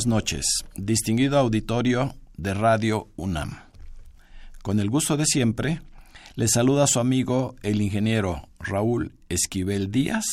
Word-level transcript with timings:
Buenas 0.00 0.06
noches, 0.06 0.46
distinguido 0.76 1.38
auditorio 1.38 2.14
de 2.38 2.54
Radio 2.54 3.08
UNAM. 3.16 3.58
Con 4.62 4.80
el 4.80 4.88
gusto 4.88 5.18
de 5.18 5.26
siempre, 5.26 5.82
le 6.36 6.48
saluda 6.48 6.86
su 6.86 7.00
amigo 7.00 7.54
el 7.62 7.82
ingeniero 7.82 8.48
Raúl 8.60 9.12
Esquivel 9.28 9.90
Díaz 9.90 10.24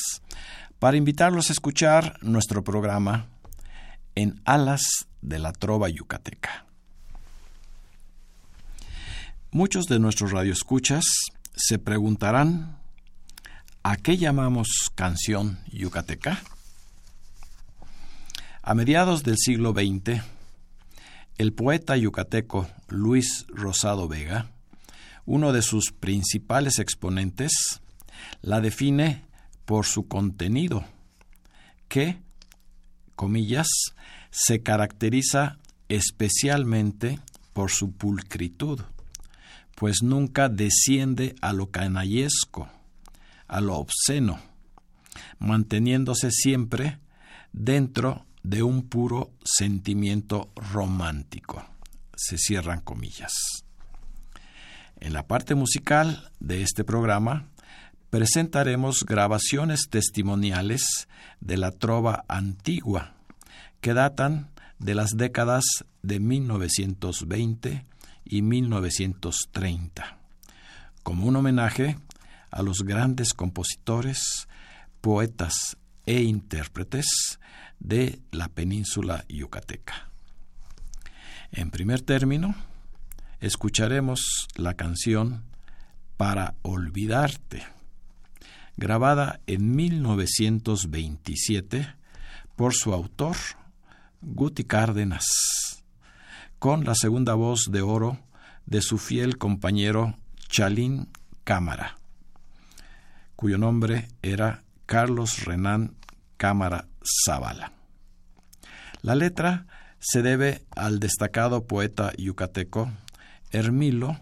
para 0.79 0.95
invitarlos 0.95 1.49
a 1.49 1.53
escuchar 1.53 2.17
nuestro 2.21 2.63
programa 2.63 3.27
En 4.15 4.39
Alas 4.45 5.07
de 5.21 5.37
la 5.39 5.51
Trova 5.51 5.89
Yucateca. 5.89 6.65
Muchos 9.51 9.87
de 9.87 9.99
nuestros 9.99 10.31
radioescuchas 10.31 11.03
se 11.53 11.77
preguntarán 11.77 12.77
¿a 13.83 13.97
qué 13.97 14.15
llamamos 14.15 14.69
canción 14.95 15.59
yucateca? 15.73 16.41
A 18.69 18.73
mediados 18.73 19.23
del 19.23 19.37
siglo 19.37 19.71
XX, 19.71 20.21
el 21.37 21.53
poeta 21.53 21.95
yucateco 21.95 22.67
Luis 22.89 23.45
Rosado 23.47 24.09
Vega, 24.09 24.51
uno 25.25 25.53
de 25.53 25.61
sus 25.61 25.93
principales 25.93 26.77
exponentes, 26.79 27.79
la 28.41 28.59
define 28.59 29.23
por 29.63 29.85
su 29.85 30.09
contenido, 30.09 30.83
que, 31.87 32.17
comillas, 33.15 33.69
se 34.31 34.61
caracteriza 34.63 35.59
especialmente 35.87 37.21
por 37.53 37.71
su 37.71 37.93
pulcritud, 37.93 38.81
pues 39.75 40.03
nunca 40.03 40.49
desciende 40.49 41.35
a 41.39 41.53
lo 41.53 41.71
canallesco, 41.71 42.67
a 43.47 43.61
lo 43.61 43.77
obsceno, 43.77 44.41
manteniéndose 45.39 46.31
siempre 46.31 46.99
dentro 47.53 48.26
de 48.47 48.63
un 48.63 48.87
puro 48.87 49.33
sentimiento 49.43 50.49
romántico. 50.55 51.65
Se 52.15 52.37
cierran 52.37 52.79
comillas. 52.79 53.33
En 55.01 55.11
la 55.11 55.27
parte 55.27 55.53
musical 55.53 56.31
de 56.39 56.61
este 56.61 56.85
programa 56.85 57.49
presentaremos 58.09 59.03
grabaciones 59.05 59.89
testimoniales 59.89 61.09
de 61.41 61.57
la 61.57 61.71
trova 61.71 62.23
antigua 62.29 63.15
que 63.81 63.93
datan 63.93 64.49
de 64.79 64.95
las 64.95 65.17
décadas 65.17 65.65
de 66.01 66.21
1920 66.21 67.85
y 68.23 68.41
1930, 68.43 70.19
como 71.03 71.27
un 71.27 71.35
homenaje 71.35 71.97
a 72.49 72.61
los 72.61 72.83
grandes 72.83 73.33
compositores, 73.33 74.47
poetas 75.01 75.75
e 76.07 76.23
intérpretes 76.23 77.37
de 77.79 78.19
la 78.31 78.49
península 78.49 79.23
yucateca. 79.29 80.09
En 81.51 81.69
primer 81.69 82.01
término, 82.01 82.55
escucharemos 83.39 84.47
la 84.55 84.73
canción 84.73 85.43
Para 86.17 86.55
Olvidarte, 86.63 87.63
grabada 88.77 89.39
en 89.45 89.75
1927 89.75 91.93
por 92.55 92.73
su 92.73 92.93
autor, 92.93 93.35
Guti 94.21 94.63
Cárdenas, 94.63 95.83
con 96.57 96.85
la 96.85 96.95
segunda 96.95 97.35
voz 97.35 97.65
de 97.69 97.81
oro 97.81 98.17
de 98.65 98.81
su 98.81 98.97
fiel 98.97 99.37
compañero 99.37 100.15
Chalín 100.49 101.09
Cámara, 101.43 101.97
cuyo 103.35 103.57
nombre 103.57 104.07
era 104.21 104.63
Carlos 104.87 105.45
Renán 105.45 105.95
Cámara 106.37 106.87
Zavala. 107.03 107.73
La 109.03 109.13
letra 109.15 109.67
se 109.99 110.21
debe 110.23 110.63
al 110.75 110.99
destacado 110.99 111.67
poeta 111.67 112.13
yucateco 112.17 112.91
Hermilo 113.51 114.17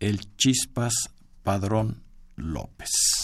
El 0.00 0.36
Chispas 0.36 1.10
Padrón 1.42 2.02
López. 2.36 3.23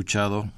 Escuchado 0.00 0.50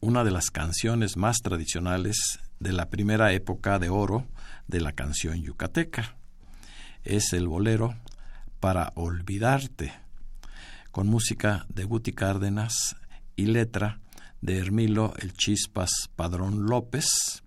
una 0.00 0.24
de 0.24 0.30
las 0.30 0.50
canciones 0.50 1.16
más 1.16 1.38
tradicionales 1.38 2.38
de 2.58 2.74
la 2.74 2.90
primera 2.90 3.32
época 3.32 3.78
de 3.78 3.88
oro 3.88 4.26
de 4.68 4.82
la 4.82 4.92
canción 4.92 5.42
yucateca. 5.42 6.18
Es 7.02 7.32
el 7.32 7.48
bolero 7.48 7.94
Para 8.60 8.92
Olvidarte, 8.96 9.94
con 10.90 11.06
música 11.06 11.64
de 11.70 11.84
Guti 11.84 12.12
Cárdenas 12.12 12.94
y 13.36 13.46
letra 13.46 14.02
de 14.42 14.58
Hermilo 14.58 15.14
El 15.18 15.32
Chispas 15.32 16.10
Padrón 16.14 16.66
López, 16.66 17.42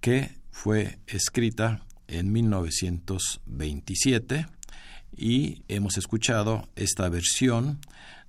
que 0.00 0.36
fue 0.50 0.98
escrita 1.06 1.86
en 2.08 2.32
1927 2.32 4.48
y 5.16 5.62
hemos 5.68 5.96
escuchado 5.96 6.68
esta 6.74 7.08
versión 7.08 7.78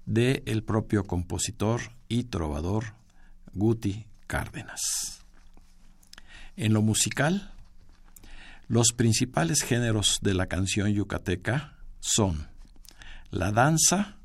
de 0.05 0.43
el 0.45 0.63
propio 0.63 1.05
compositor 1.05 1.81
y 2.11 2.25
trovador 2.25 2.93
Guti 3.53 4.05
Cárdenas. 4.27 5.23
En 6.57 6.73
lo 6.73 6.81
musical, 6.81 7.53
los 8.67 8.91
principales 8.91 9.61
géneros 9.61 10.19
de 10.21 10.33
la 10.33 10.47
canción 10.47 10.89
yucateca 10.89 11.77
son 12.01 12.49
la 13.29 13.53
danza, 13.53 14.17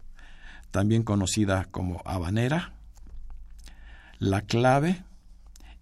también 0.73 1.05
conocida 1.05 1.67
como 1.67 2.03
habanera, 2.05 2.75
la 4.19 4.43
clave 4.43 5.05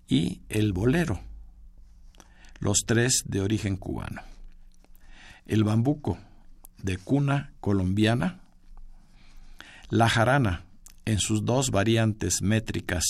y 0.07 0.43
el 0.50 0.75
bolero, 0.75 1.23
los 2.59 2.81
tres 2.87 3.23
de 3.25 3.41
origen 3.41 3.79
cubano. 3.79 4.21
El 5.47 5.65
bambuco, 5.65 6.19
de 6.83 6.99
cuna 6.99 7.55
colombiana, 7.61 8.41
la 9.89 10.11
jarana, 10.11 10.63
en 11.05 11.19
sus 11.19 11.45
dos 11.45 11.71
variantes 11.71 12.43
métricas 12.43 13.05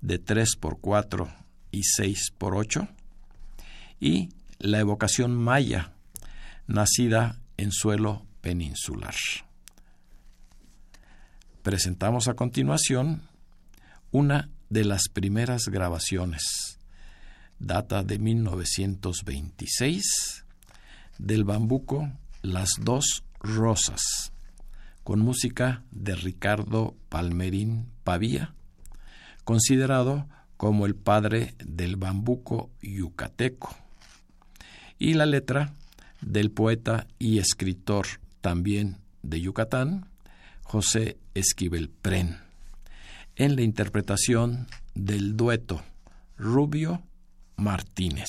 de 0.00 0.18
3 0.18 0.56
por 0.56 0.80
4 0.80 1.32
y 1.70 1.82
6 1.82 2.32
por 2.38 2.54
8, 2.54 2.88
y 4.00 4.30
la 4.58 4.80
evocación 4.80 5.34
maya, 5.34 5.92
nacida 6.66 7.40
en 7.56 7.72
suelo 7.72 8.26
peninsular. 8.40 9.14
Presentamos 11.62 12.28
a 12.28 12.34
continuación 12.34 13.22
una 14.10 14.50
de 14.68 14.84
las 14.84 15.08
primeras 15.12 15.68
grabaciones, 15.68 16.78
data 17.58 18.02
de 18.02 18.18
1926, 18.18 20.44
del 21.18 21.44
bambuco 21.44 22.10
Las 22.42 22.70
dos 22.80 23.24
rosas, 23.40 24.33
con 25.04 25.20
música 25.20 25.84
de 25.90 26.16
Ricardo 26.16 26.96
Palmerín 27.10 27.86
Pavía, 28.02 28.54
considerado 29.44 30.26
como 30.56 30.86
el 30.86 30.94
padre 30.94 31.54
del 31.64 31.96
bambuco 31.96 32.70
yucateco, 32.82 33.76
y 34.98 35.14
la 35.14 35.26
letra 35.26 35.74
del 36.22 36.50
poeta 36.50 37.06
y 37.18 37.38
escritor 37.38 38.06
también 38.40 38.98
de 39.22 39.40
Yucatán, 39.40 40.08
José 40.62 41.18
Esquivel 41.34 41.90
Pren, 41.90 42.38
en 43.36 43.56
la 43.56 43.62
interpretación 43.62 44.66
del 44.94 45.36
dueto 45.36 45.82
Rubio 46.38 47.02
Martínez. 47.56 48.28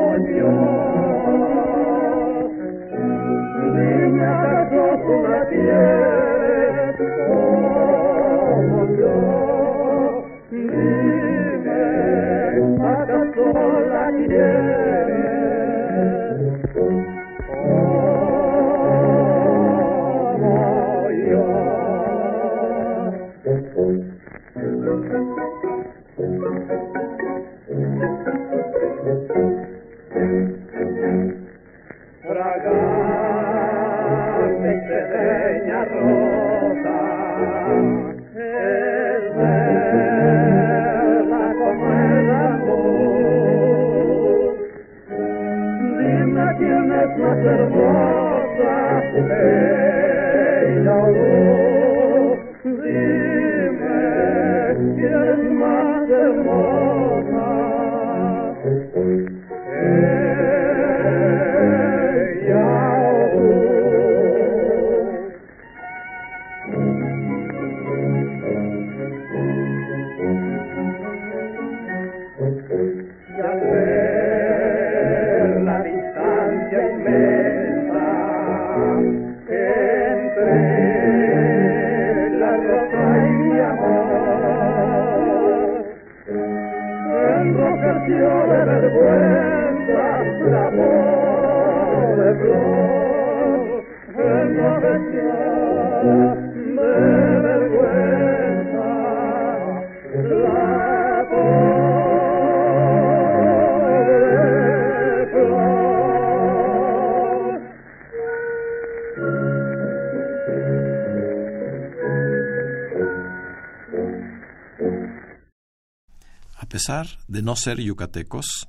pesar 116.81 117.19
de 117.27 117.43
no 117.43 117.55
ser 117.55 117.79
yucatecos, 117.79 118.67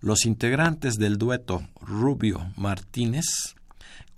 los 0.00 0.26
integrantes 0.26 0.96
del 0.96 1.16
dueto 1.16 1.66
Rubio 1.80 2.52
Martínez 2.56 3.54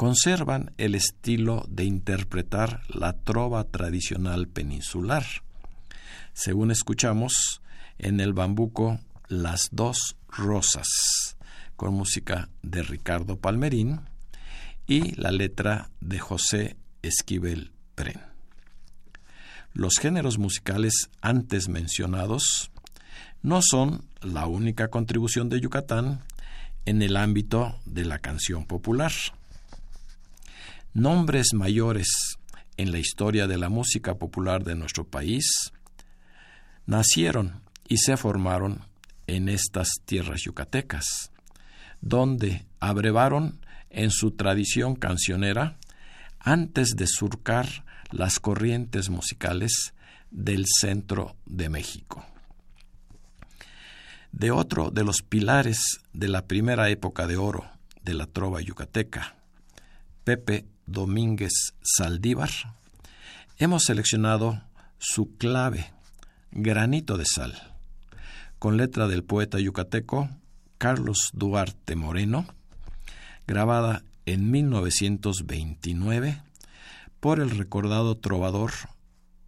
conservan 0.00 0.72
el 0.78 0.94
estilo 0.94 1.66
de 1.68 1.84
interpretar 1.84 2.80
la 2.88 3.12
trova 3.12 3.64
tradicional 3.64 4.48
peninsular. 4.48 5.26
Según 6.32 6.70
escuchamos 6.70 7.60
en 7.98 8.20
el 8.20 8.32
bambuco 8.32 8.98
Las 9.28 9.68
dos 9.72 10.16
rosas, 10.26 11.36
con 11.76 11.92
música 11.92 12.48
de 12.62 12.82
Ricardo 12.82 13.36
Palmerín 13.36 14.00
y 14.86 15.14
la 15.20 15.32
letra 15.32 15.90
de 16.00 16.18
José 16.18 16.78
Esquivel 17.02 17.70
Pren. 17.94 18.22
Los 19.74 19.96
géneros 20.00 20.38
musicales 20.38 21.10
antes 21.20 21.68
mencionados 21.68 22.70
no 23.42 23.60
son 23.60 24.06
la 24.22 24.46
única 24.46 24.88
contribución 24.88 25.50
de 25.50 25.60
Yucatán 25.60 26.22
en 26.86 27.02
el 27.02 27.18
ámbito 27.18 27.78
de 27.84 28.06
la 28.06 28.18
canción 28.18 28.64
popular. 28.64 29.12
Nombres 30.92 31.54
mayores 31.54 32.08
en 32.76 32.90
la 32.90 32.98
historia 32.98 33.46
de 33.46 33.56
la 33.58 33.68
música 33.68 34.16
popular 34.16 34.64
de 34.64 34.74
nuestro 34.74 35.06
país 35.06 35.70
nacieron 36.84 37.62
y 37.86 37.98
se 37.98 38.16
formaron 38.16 38.80
en 39.28 39.48
estas 39.48 39.88
tierras 40.04 40.40
yucatecas, 40.42 41.30
donde 42.00 42.66
abrevaron 42.80 43.60
en 43.90 44.10
su 44.10 44.32
tradición 44.32 44.96
cancionera 44.96 45.78
antes 46.40 46.96
de 46.96 47.06
surcar 47.06 47.84
las 48.10 48.40
corrientes 48.40 49.10
musicales 49.10 49.94
del 50.32 50.64
centro 50.66 51.36
de 51.46 51.68
México. 51.68 52.26
De 54.32 54.50
otro 54.50 54.90
de 54.90 55.04
los 55.04 55.22
pilares 55.22 56.00
de 56.12 56.26
la 56.26 56.48
primera 56.48 56.90
época 56.90 57.28
de 57.28 57.36
oro 57.36 57.70
de 58.02 58.14
la 58.14 58.26
trova 58.26 58.60
yucateca, 58.60 59.36
Pepe 60.24 60.66
Domínguez 60.90 61.52
Saldívar, 61.82 62.50
hemos 63.58 63.84
seleccionado 63.84 64.60
su 64.98 65.36
clave, 65.36 65.92
Granito 66.50 67.16
de 67.16 67.24
Sal, 67.26 67.54
con 68.58 68.76
letra 68.76 69.06
del 69.06 69.22
poeta 69.22 69.60
yucateco 69.60 70.28
Carlos 70.78 71.30
Duarte 71.32 71.94
Moreno, 71.94 72.46
grabada 73.46 74.02
en 74.26 74.50
1929 74.50 76.42
por 77.20 77.38
el 77.38 77.50
recordado 77.50 78.16
trovador 78.16 78.72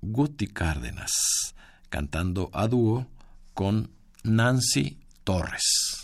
Guti 0.01 0.47
Cárdenas, 0.47 1.11
cantando 1.89 2.51
a 2.53 2.69
dúo 2.69 3.09
con 3.53 3.91
Nancy 4.23 4.99
Torres. 5.25 6.02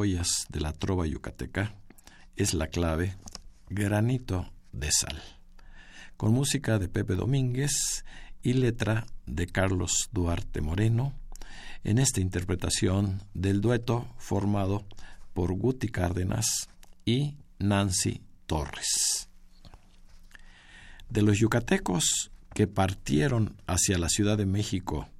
De 0.00 0.60
la 0.60 0.72
trova 0.72 1.06
yucateca 1.06 1.74
es 2.34 2.54
la 2.54 2.68
clave 2.68 3.16
Granito 3.68 4.50
de 4.72 4.90
Sal, 4.90 5.20
con 6.16 6.32
música 6.32 6.78
de 6.78 6.88
Pepe 6.88 7.16
Domínguez 7.16 8.06
y 8.42 8.54
letra 8.54 9.04
de 9.26 9.46
Carlos 9.46 10.08
Duarte 10.10 10.62
Moreno, 10.62 11.12
en 11.84 11.98
esta 11.98 12.22
interpretación 12.22 13.22
del 13.34 13.60
dueto 13.60 14.06
formado 14.16 14.86
por 15.34 15.52
Guti 15.52 15.88
Cárdenas 15.88 16.70
y 17.04 17.36
Nancy 17.58 18.22
Torres. 18.46 19.28
De 21.10 21.20
los 21.20 21.38
yucatecos 21.38 22.30
que 22.54 22.66
partieron 22.66 23.54
hacia 23.66 23.98
la 23.98 24.08
Ciudad 24.08 24.38
de 24.38 24.46
México, 24.46 25.10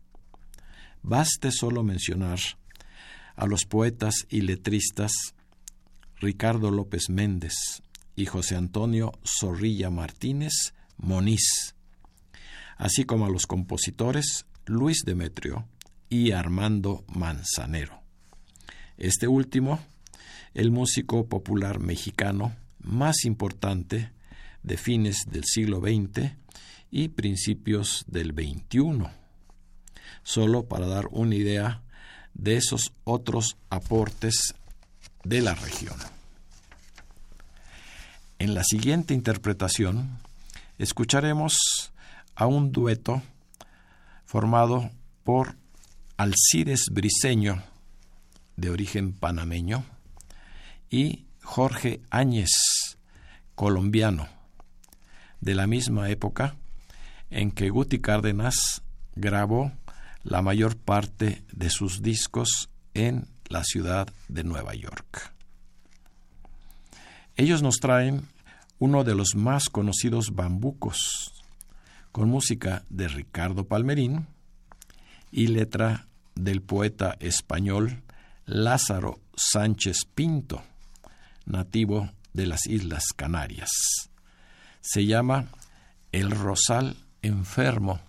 baste 1.02 1.52
solo 1.52 1.82
mencionar 1.82 2.38
a 3.40 3.47
los 3.47 3.64
poetas 3.64 4.26
y 4.28 4.42
letristas 4.42 5.12
Ricardo 6.16 6.70
López 6.70 7.09
Méndez 7.09 7.54
y 8.14 8.26
José 8.26 8.54
Antonio 8.54 9.12
Zorrilla 9.25 9.88
Martínez 9.88 10.75
Moniz, 10.99 11.75
así 12.76 13.04
como 13.04 13.25
a 13.25 13.30
los 13.30 13.47
compositores 13.47 14.44
Luis 14.66 15.04
Demetrio 15.06 15.66
y 16.11 16.32
Armando 16.32 17.02
Manzanero. 17.09 18.02
Este 18.99 19.26
último, 19.26 19.80
el 20.52 20.70
músico 20.70 21.26
popular 21.26 21.80
mexicano 21.80 22.54
más 22.78 23.25
importante 23.25 24.12
de 24.62 24.76
fines 24.76 25.25
del 25.30 25.44
siglo 25.44 25.80
XX 25.80 26.32
y 26.90 27.09
principios 27.09 28.04
del 28.06 28.32
XXI, 28.32 29.06
solo 30.25 30.69
para 30.69 30.86
dar 30.86 31.08
una 31.10 31.34
idea 31.34 31.82
de 32.34 32.56
esos 32.56 32.93
otros 33.04 33.56
aportes 33.69 34.54
de 35.25 35.40
la 35.40 35.54
región. 35.54 35.97
En 38.38 38.54
la 38.54 38.64
siguiente 38.64 39.12
interpretación 39.12 40.19
escucharemos 40.78 41.93
a 42.34 42.47
un 42.47 42.73
dueto 42.73 43.23
formado 44.25 44.90
por 45.25 45.56
Alcides 46.16 46.86
Briseño, 46.90 47.62
de 48.56 48.71
origen 48.71 49.12
panameño, 49.12 49.84
y 50.88 51.26
Jorge 51.43 52.00
Áñez, 52.10 52.50
colombiano, 53.54 54.28
de 55.40 55.54
la 55.54 55.66
misma 55.66 56.10
época 56.10 56.56
en 57.30 57.50
que 57.50 57.71
Guti 57.71 58.00
Cárdenas 58.00 58.82
grabó 59.14 59.73
la 60.23 60.43
mayor 60.43 60.76
parte 60.76 61.43
de 61.52 61.71
sus 61.71 62.02
discos 62.02 62.71
en 62.95 63.28
la 63.49 63.65
ciudad 63.65 64.09
de 64.28 64.45
Nueva 64.45 64.75
York. 64.75 65.33
Ellos 67.37 67.63
nos 67.63 67.76
traen 67.76 68.28
uno 68.78 69.04
de 69.04 69.15
los 69.15 69.35
más 69.35 69.69
conocidos 69.69 70.35
bambucos, 70.35 71.33
con 72.13 72.28
música 72.28 72.85
de 72.89 73.09
Ricardo 73.09 73.65
Palmerín 73.65 74.26
y 75.30 75.47
letra 75.47 76.09
del 76.35 76.61
poeta 76.61 77.17
español 77.21 78.02
Lázaro 78.47 79.21
Sánchez 79.37 79.99
Pinto, 80.15 80.63
nativo 81.47 82.11
de 82.33 82.47
las 82.47 82.67
Islas 82.67 83.04
Canarias. 83.15 83.71
Se 84.80 85.06
llama 85.06 85.47
El 86.11 86.30
Rosal 86.30 86.97
Enfermo 87.23 88.00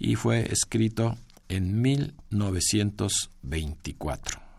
y 0.00 0.16
fue 0.16 0.50
escrito 0.50 1.16
en 1.48 1.80
1924. 1.80 4.49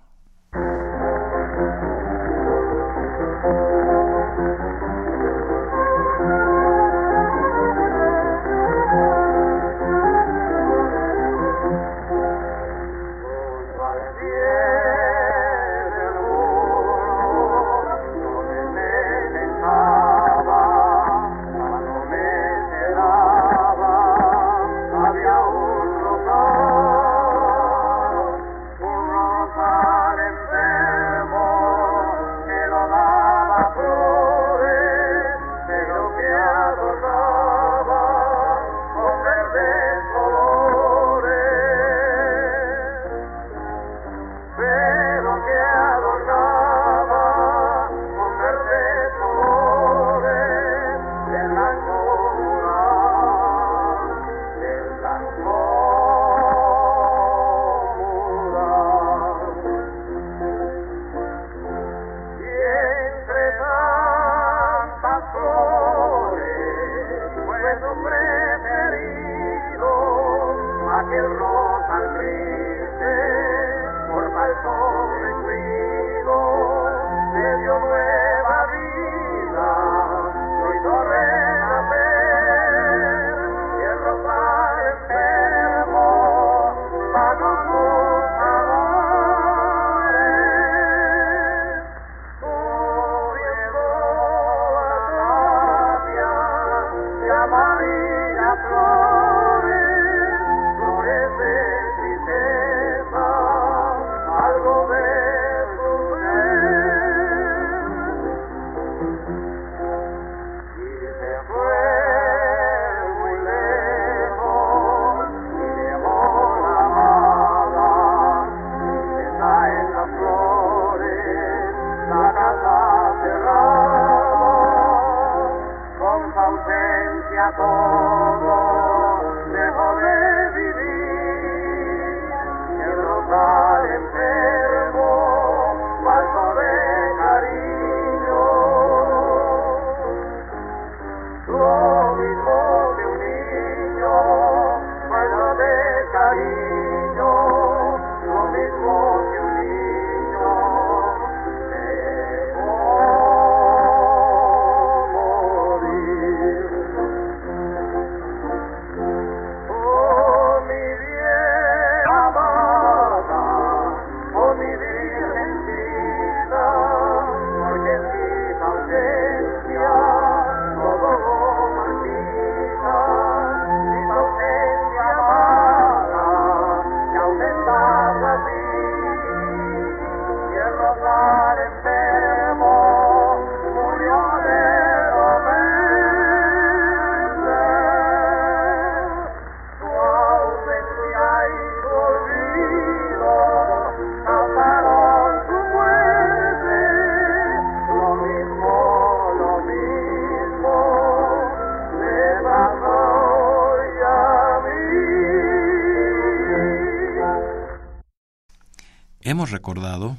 Recordado 209.62 210.18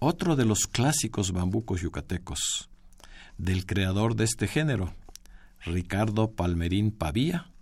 otro 0.00 0.34
de 0.34 0.44
los 0.44 0.66
clásicos 0.66 1.30
bambucos 1.30 1.80
yucatecos, 1.80 2.68
del 3.38 3.64
creador 3.64 4.16
de 4.16 4.24
este 4.24 4.48
género, 4.48 4.92
Ricardo 5.60 6.32
Palmerín 6.32 6.90
Pavía, 6.90 7.52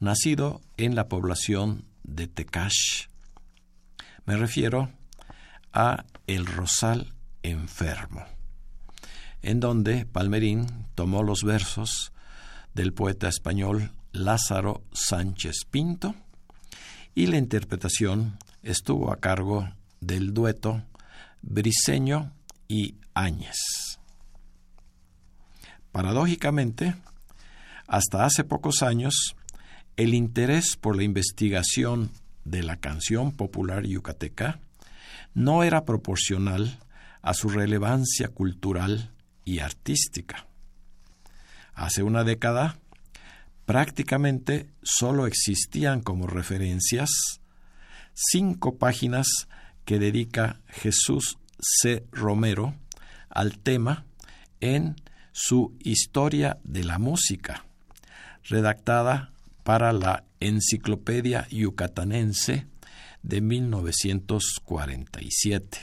nacido 0.00 0.60
en 0.76 0.94
la 0.94 1.08
población 1.08 1.86
de 2.02 2.28
Tecash. 2.28 3.06
Me 4.26 4.36
refiero 4.36 4.92
a 5.72 6.04
El 6.26 6.44
Rosal 6.44 7.14
Enfermo, 7.42 8.26
en 9.40 9.60
donde 9.60 10.04
Palmerín 10.04 10.66
tomó 10.94 11.22
los 11.22 11.42
versos 11.42 12.12
del 12.74 12.92
poeta 12.92 13.28
español 13.28 13.92
Lázaro 14.12 14.82
Sánchez 14.92 15.64
Pinto 15.70 16.14
y 17.14 17.28
la 17.28 17.38
interpretación 17.38 18.36
estuvo 18.62 19.10
a 19.10 19.16
cargo 19.20 19.66
del 20.00 20.32
dueto 20.32 20.82
Briseño 21.42 22.32
y 22.68 22.96
Áñez. 23.14 23.98
Paradójicamente, 25.92 26.94
hasta 27.86 28.24
hace 28.24 28.44
pocos 28.44 28.82
años, 28.82 29.34
el 29.96 30.14
interés 30.14 30.76
por 30.76 30.96
la 30.96 31.02
investigación 31.02 32.10
de 32.44 32.62
la 32.62 32.76
canción 32.76 33.32
popular 33.32 33.84
yucateca 33.84 34.60
no 35.34 35.62
era 35.62 35.84
proporcional 35.84 36.78
a 37.22 37.34
su 37.34 37.48
relevancia 37.48 38.28
cultural 38.28 39.12
y 39.44 39.58
artística. 39.58 40.46
Hace 41.74 42.02
una 42.02 42.24
década, 42.24 42.78
prácticamente 43.66 44.70
solo 44.82 45.26
existían 45.26 46.00
como 46.00 46.26
referencias 46.26 47.40
cinco 48.14 48.76
páginas 48.76 49.48
que 49.84 49.98
dedica 49.98 50.60
Jesús 50.68 51.38
C. 51.58 52.06
Romero 52.12 52.76
al 53.28 53.58
tema 53.58 54.06
en 54.60 54.96
su 55.32 55.76
Historia 55.80 56.58
de 56.64 56.84
la 56.84 56.98
Música, 56.98 57.66
redactada 58.44 59.32
para 59.64 59.92
la 59.92 60.24
Enciclopedia 60.40 61.46
Yucatanense 61.50 62.66
de 63.22 63.40
1947. 63.40 65.78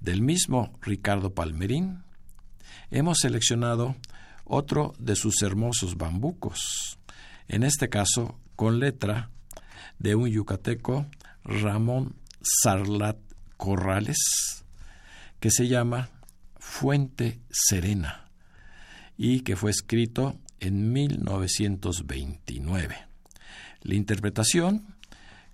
Del 0.00 0.22
mismo 0.22 0.78
Ricardo 0.80 1.34
Palmerín, 1.34 2.04
hemos 2.90 3.18
seleccionado 3.18 3.96
otro 4.44 4.94
de 4.98 5.16
sus 5.16 5.42
hermosos 5.42 5.96
bambucos, 5.96 6.98
en 7.48 7.62
este 7.62 7.88
caso 7.88 8.38
con 8.56 8.78
letra 8.78 9.30
de 9.98 10.14
un 10.14 10.28
yucateco 10.28 11.06
Ramón 11.48 12.14
Sarlat 12.42 13.16
Corrales, 13.56 14.64
que 15.40 15.50
se 15.50 15.66
llama 15.66 16.10
Fuente 16.58 17.40
Serena 17.50 18.28
y 19.16 19.40
que 19.40 19.56
fue 19.56 19.70
escrito 19.70 20.38
en 20.60 20.92
1929. 20.92 22.96
La 23.80 23.94
interpretación 23.94 24.94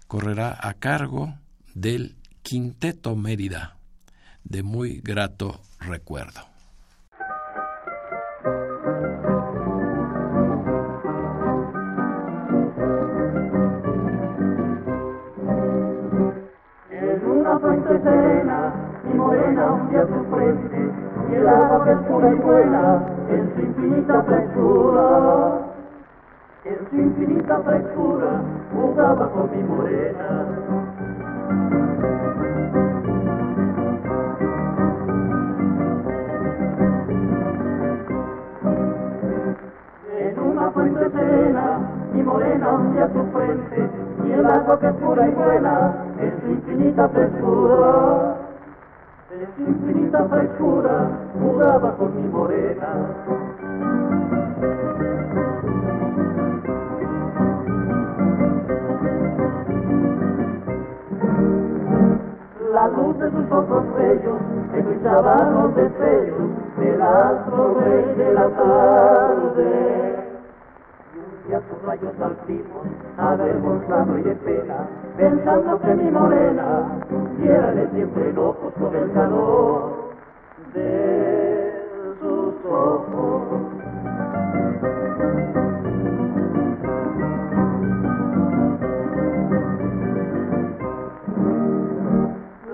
correrá 0.09 0.59
a 0.61 0.75
cargo 0.75 1.39
del 1.75 2.17
Quinteto 2.43 3.15
Mérida, 3.15 3.77
de 4.43 4.65
muy 4.65 5.01
grato 5.01 5.63
recuerdo. 5.79 6.54
Y 20.45 21.35
el 21.35 21.49
agua 21.49 21.85
que 21.85 21.97
pura 22.09 22.29
y 22.31 22.35
buena 22.35 23.03
en 23.31 23.55
su 23.55 23.61
infinita 23.63 24.23
frescura. 24.25 25.61
En 26.65 26.89
su 26.91 26.97
infinita 26.97 27.61
frescura 27.61 28.43
jugaba 28.73 29.29
con 29.31 29.51
mi 29.51 29.63
morena. 29.65 30.47
En 40.19 40.39
una 40.41 40.71
fuente 40.71 41.11
serena 41.11 41.79
y 42.15 42.23
morena 42.23 42.73
hundía 42.73 43.09
su 43.09 43.25
frente, 43.33 43.89
y 44.27 44.33
el 44.33 44.47
agua 44.47 44.79
que 44.79 44.87
es 44.87 44.93
pura 44.95 45.27
y 45.27 45.31
buena 45.33 45.95
en 46.19 46.41
su 46.41 46.51
infinita 46.51 47.09
frescura. 47.09 48.44
Infinita 49.57 50.25
frescura 50.25 51.09
jugaba 51.40 51.93
con 51.93 52.11
mi 52.17 52.29
morena. 52.29 52.88
La 62.73 62.88
luz 62.88 63.17
de 63.21 63.31
sus 63.31 63.53
ojos 63.53 63.85
bellos 63.97 64.40
eclipsaba 64.75 65.51
los 65.51 65.77
destellos 65.77 66.51
del 66.79 67.01
astro 67.01 67.81
rey 67.81 68.14
de 68.17 68.33
la 68.35 68.49
tarde 68.49 70.24
y 71.49 71.53
a 71.53 71.61
sus 71.61 71.83
rayos 71.83 72.15
altivos, 72.21 72.87
avergonzado 73.19 74.19
y 74.19 74.23
de 74.23 74.35
pena, 74.37 74.89
pensando 75.17 75.79
que 75.81 75.95
mi 75.95 76.11
morena 76.11 76.99
diérale 77.39 77.89
siempre 77.91 78.31
enojos 78.31 78.73
con 78.75 78.95
el 78.95 79.13
calor 79.13 79.93
de 80.73 81.73
sus 82.21 82.55
ojos. 82.65 83.43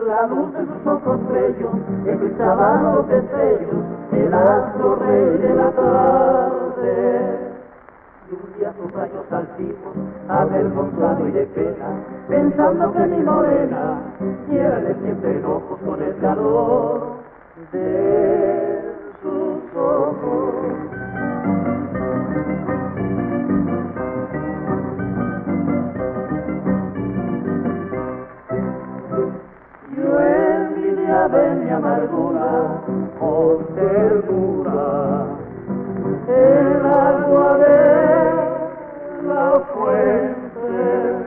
La 0.07 0.27
luz 0.27 0.53
de 0.53 0.67
sus 0.67 0.87
ojos 0.87 1.21
bellos 1.33 1.75
eclipsaba 2.07 2.83
los 2.83 3.09
destellos 3.09 3.85
del 4.13 4.35
astro 4.35 4.97
rey 4.97 5.39
de 5.39 5.55
la 5.55 5.71
tarde 5.71 7.50
día 8.31 8.73
sus 8.81 8.93
rayos 8.93 9.33
altivos, 9.33 9.95
avergonzado 10.29 11.27
y 11.27 11.33
de 11.33 11.47
pena, 11.47 12.05
pensando 12.29 12.93
que 12.93 13.07
mi 13.07 13.23
morena 13.25 14.03
quiere 14.49 14.95
siempre 15.03 15.37
enojos 15.39 15.79
con 15.85 16.01
el 16.01 16.17
calor 16.19 17.17
de 17.73 18.83
sus 19.21 19.77
ojos. 19.77 20.55
Yo 29.97 30.21
envidiaba 30.21 31.47
en 31.47 31.65
mi 31.65 31.71
amargura 31.71 32.83
con 33.19 33.75
ternura 33.75 35.27
el 36.29 36.87
agua 36.87 37.59
de 37.59 37.90
la 39.61 39.67
fuente, 39.75 41.27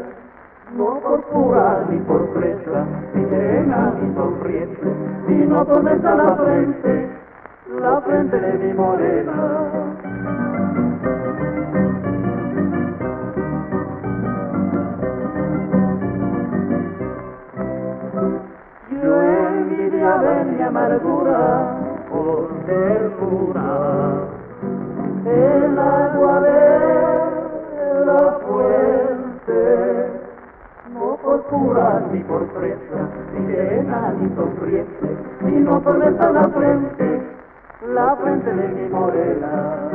no 0.75 0.99
por 1.01 1.21
pura 1.25 1.85
ni 1.89 1.97
por 1.99 2.33
fresca, 2.33 2.85
ni 3.13 3.25
serena 3.29 3.93
ni 4.01 4.15
sonriente, 4.15 4.87
sino 5.27 5.65
por 5.65 5.87
esa 5.87 6.15
la 6.15 6.35
frente, 6.35 7.09
la 7.79 8.01
frente 8.01 8.39
de 8.39 8.53
mi 8.57 8.73
morena. 8.73 9.33
Yo 19.03 19.21
envidiaba 19.21 20.41
en 20.41 20.57
mi 20.57 20.63
amargura 20.63 21.77
por 22.09 22.49
ternura 22.65 24.13
el 25.25 25.79
agua 25.79 26.41
de 26.41 27.22
la 28.05 28.39
fuente, 28.45 30.11
no 30.93 31.17
por 31.17 31.43
pura 31.47 32.05
ni 32.11 32.19
por 32.23 32.51
fresca, 32.53 33.09
ni 33.33 33.47
llena 33.47 34.13
ni 34.13 34.35
sonriente, 34.35 35.17
sino 35.39 35.81
por 35.81 35.99
besar 35.99 36.31
la 36.33 36.49
frente, 36.49 37.21
la 37.93 38.15
frente 38.15 38.53
de 38.53 38.67
mi 38.67 38.89
morena. 38.89 39.89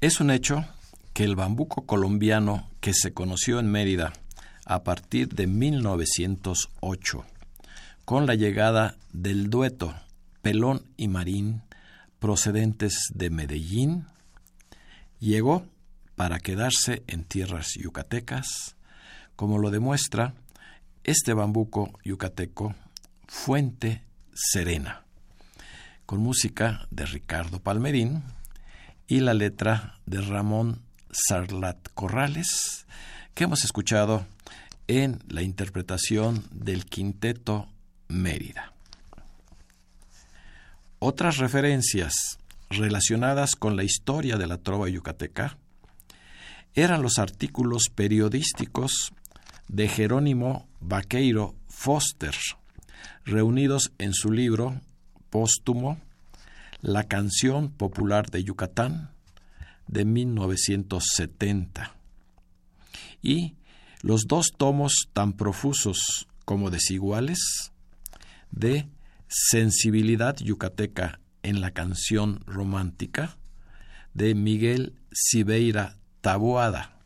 Es 0.00 0.20
un 0.20 0.30
hecho 0.32 0.64
que 1.12 1.22
el 1.22 1.36
bambuco 1.36 1.86
colombiano 1.86 2.68
que 2.80 2.92
se 2.92 3.14
conoció 3.14 3.60
en 3.60 3.70
Mérida 3.70 4.12
a 4.66 4.82
partir 4.82 5.28
de 5.28 5.46
1908, 5.46 7.24
con 8.04 8.26
la 8.26 8.34
llegada 8.34 8.96
del 9.12 9.50
dueto 9.50 9.94
Pelón 10.42 10.84
y 10.96 11.08
Marín 11.08 11.62
procedentes 12.22 13.10
de 13.12 13.30
Medellín, 13.30 14.06
llegó 15.18 15.66
para 16.14 16.38
quedarse 16.38 17.02
en 17.08 17.24
tierras 17.24 17.72
yucatecas, 17.74 18.76
como 19.34 19.58
lo 19.58 19.72
demuestra 19.72 20.34
este 21.02 21.34
bambuco 21.34 21.98
yucateco 22.04 22.76
Fuente 23.26 24.04
Serena, 24.32 25.02
con 26.06 26.20
música 26.20 26.86
de 26.92 27.06
Ricardo 27.06 27.58
Palmerín 27.58 28.22
y 29.08 29.18
la 29.18 29.34
letra 29.34 29.98
de 30.06 30.20
Ramón 30.20 30.80
Sarlat 31.10 31.88
Corrales, 31.94 32.86
que 33.34 33.44
hemos 33.44 33.64
escuchado 33.64 34.24
en 34.86 35.18
la 35.26 35.42
interpretación 35.42 36.44
del 36.52 36.84
quinteto 36.84 37.66
Mérida. 38.12 38.72
Otras 40.98 41.38
referencias 41.38 42.38
relacionadas 42.68 43.56
con 43.56 43.74
la 43.74 43.84
historia 43.84 44.36
de 44.36 44.46
la 44.46 44.58
trova 44.58 44.88
yucateca 44.88 45.56
eran 46.74 47.02
los 47.02 47.18
artículos 47.18 47.84
periodísticos 47.94 49.12
de 49.68 49.88
Jerónimo 49.88 50.68
Vaqueiro 50.80 51.54
Foster, 51.68 52.34
reunidos 53.24 53.92
en 53.98 54.12
su 54.12 54.30
libro 54.30 54.80
póstumo 55.30 55.98
La 56.82 57.04
canción 57.04 57.70
popular 57.70 58.30
de 58.30 58.44
Yucatán 58.44 59.10
de 59.86 60.04
1970 60.04 61.94
y 63.22 63.54
los 64.02 64.26
dos 64.26 64.50
tomos 64.56 65.08
tan 65.12 65.32
profusos 65.32 66.28
como 66.44 66.70
desiguales 66.70 67.71
de 68.52 68.88
Sensibilidad 69.26 70.36
yucateca 70.36 71.18
en 71.42 71.60
la 71.60 71.72
canción 71.72 72.44
romántica 72.46 73.36
de 74.14 74.34
Miguel 74.34 74.94
Sibeira 75.10 75.98
Taboada, 76.20 76.98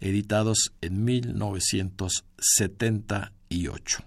editados 0.00 0.72
en 0.80 1.04
1978. 1.04 3.98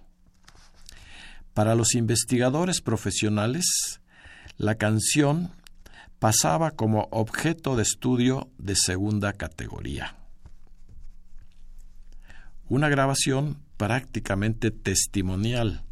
Para 1.53 1.75
los 1.75 1.95
investigadores 1.95 2.81
profesionales, 2.81 4.01
la 4.57 4.75
canción 4.75 5.51
pasaba 6.19 6.71
como 6.71 7.07
objeto 7.11 7.77
de 7.77 7.83
estudio 7.83 8.49
de 8.57 8.75
segunda 8.75 9.31
categoría. 9.33 10.15
Una 12.67 12.89
grabación 12.89 13.59
prácticamente 13.77 14.71
testimonial 14.71 15.83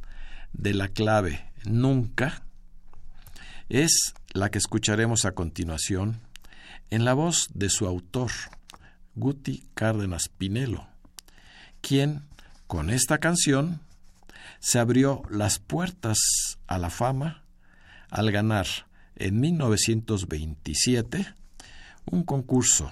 de 0.58 0.74
la 0.74 0.89
clave. 0.89 1.50
Nunca 1.65 2.43
es 3.70 4.13
la 4.34 4.50
que 4.50 4.58
escucharemos 4.58 5.26
a 5.26 5.32
continuación 5.32 6.20
en 6.89 7.06
la 7.06 7.13
voz 7.13 7.50
de 7.54 7.70
su 7.70 7.86
autor, 7.88 8.32
Guti 9.15 9.67
Cárdenas 9.74 10.30
Pinelo, 10.30 10.88
quien, 11.82 12.24
con 12.67 12.89
esta 12.89 13.17
canción, 13.17 13.82
se 14.60 14.80
abrió 14.80 15.24
las 15.30 15.60
puertas 15.60 16.17
a 16.67 16.78
la 16.78 16.89
fama 16.89 17.43
al 18.10 18.32
ganar 18.32 18.67
en 19.15 19.39
1927 19.39 21.34
un 22.06 22.24
concurso 22.24 22.91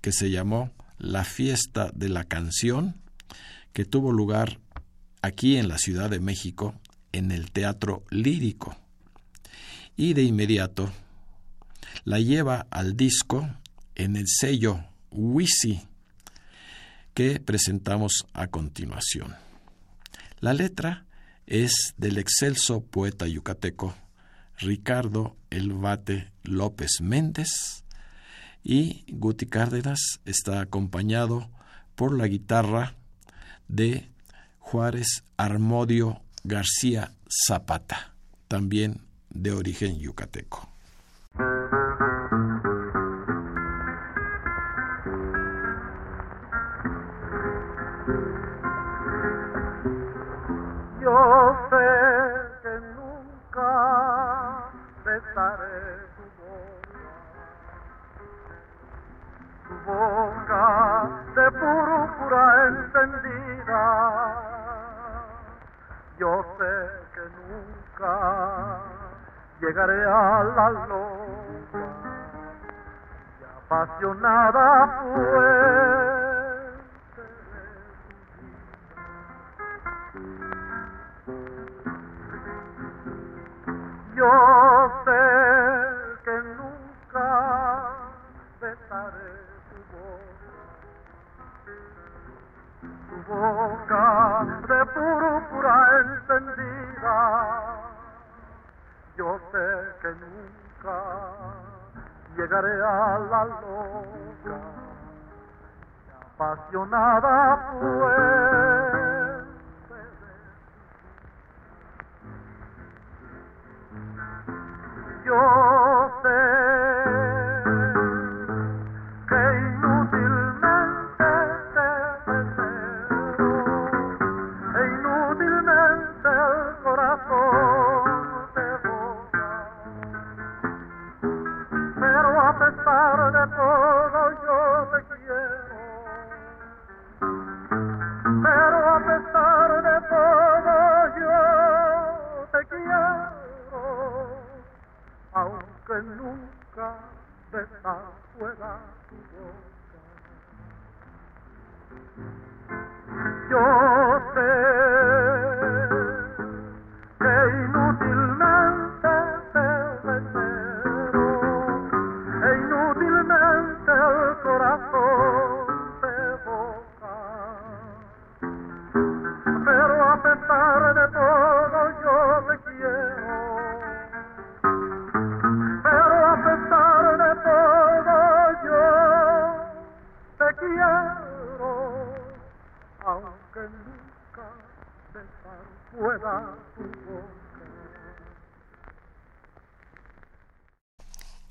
que 0.00 0.12
se 0.12 0.30
llamó 0.30 0.72
La 0.98 1.24
Fiesta 1.24 1.90
de 1.94 2.08
la 2.08 2.24
Canción, 2.24 2.96
que 3.72 3.84
tuvo 3.84 4.12
lugar 4.12 4.58
aquí 5.22 5.56
en 5.56 5.68
la 5.68 5.78
Ciudad 5.78 6.10
de 6.10 6.20
México 6.20 6.74
en 7.12 7.30
el 7.30 7.52
Teatro 7.52 8.04
Lírico. 8.10 8.76
Y 9.96 10.14
de 10.14 10.22
inmediato 10.22 10.92
la 12.04 12.18
lleva 12.18 12.66
al 12.70 12.96
disco 12.96 13.48
en 13.94 14.16
el 14.16 14.24
sello 14.26 14.84
Wisi 15.10 15.82
que 17.14 17.40
presentamos 17.40 18.26
a 18.32 18.46
continuación. 18.46 19.34
La 20.40 20.54
letra 20.54 21.06
es 21.46 21.94
del 21.96 22.18
excelso 22.18 22.84
poeta 22.84 23.26
yucateco 23.26 23.94
Ricardo 24.58 25.36
Elvate 25.50 26.32
López 26.44 27.00
Méndez 27.00 27.84
y 28.64 29.04
Guti 29.08 29.46
Cárdenas 29.46 30.20
está 30.24 30.60
acompañado 30.60 31.50
por 31.94 32.16
la 32.16 32.26
guitarra 32.28 32.96
de 33.68 34.10
Juárez 34.58 35.24
Armodio 35.36 36.22
García 36.44 37.12
Zapata, 37.28 38.14
también 38.48 39.00
de 39.30 39.52
origen 39.52 39.98
yucateco. 39.98 40.68
Yo 51.00 51.18
sé 51.70 51.88
que 52.62 52.74
nunca 52.96 53.70
besaré 55.04 55.78
tu 56.16 56.24
boca, 56.38 57.06
tu 59.68 59.74
boca 59.86 60.64
de 61.34 61.46
púrpura 61.52 62.42
encendida. 62.68 64.21
Llegaré 69.62 70.04
a 70.04 70.42
la 70.56 70.72
y 71.70 73.44
apasionada 73.58 74.66
fuente 74.98 75.62
Yo 84.16 84.32
sé 85.04 85.22
que 86.24 86.36
nunca 86.58 87.28
besaré 88.60 89.32
tu 89.70 89.78
boca, 89.92 90.52
tu 93.08 93.16
boca 93.32 94.04
de 94.68 94.80
púrpura 94.86 95.74
encendida. 96.02 97.61
Llegaré 102.42 102.82
a 102.82 103.18
la 103.30 103.44
loca, 103.44 104.58
apasionada 106.36 107.56
fuente 107.70 108.71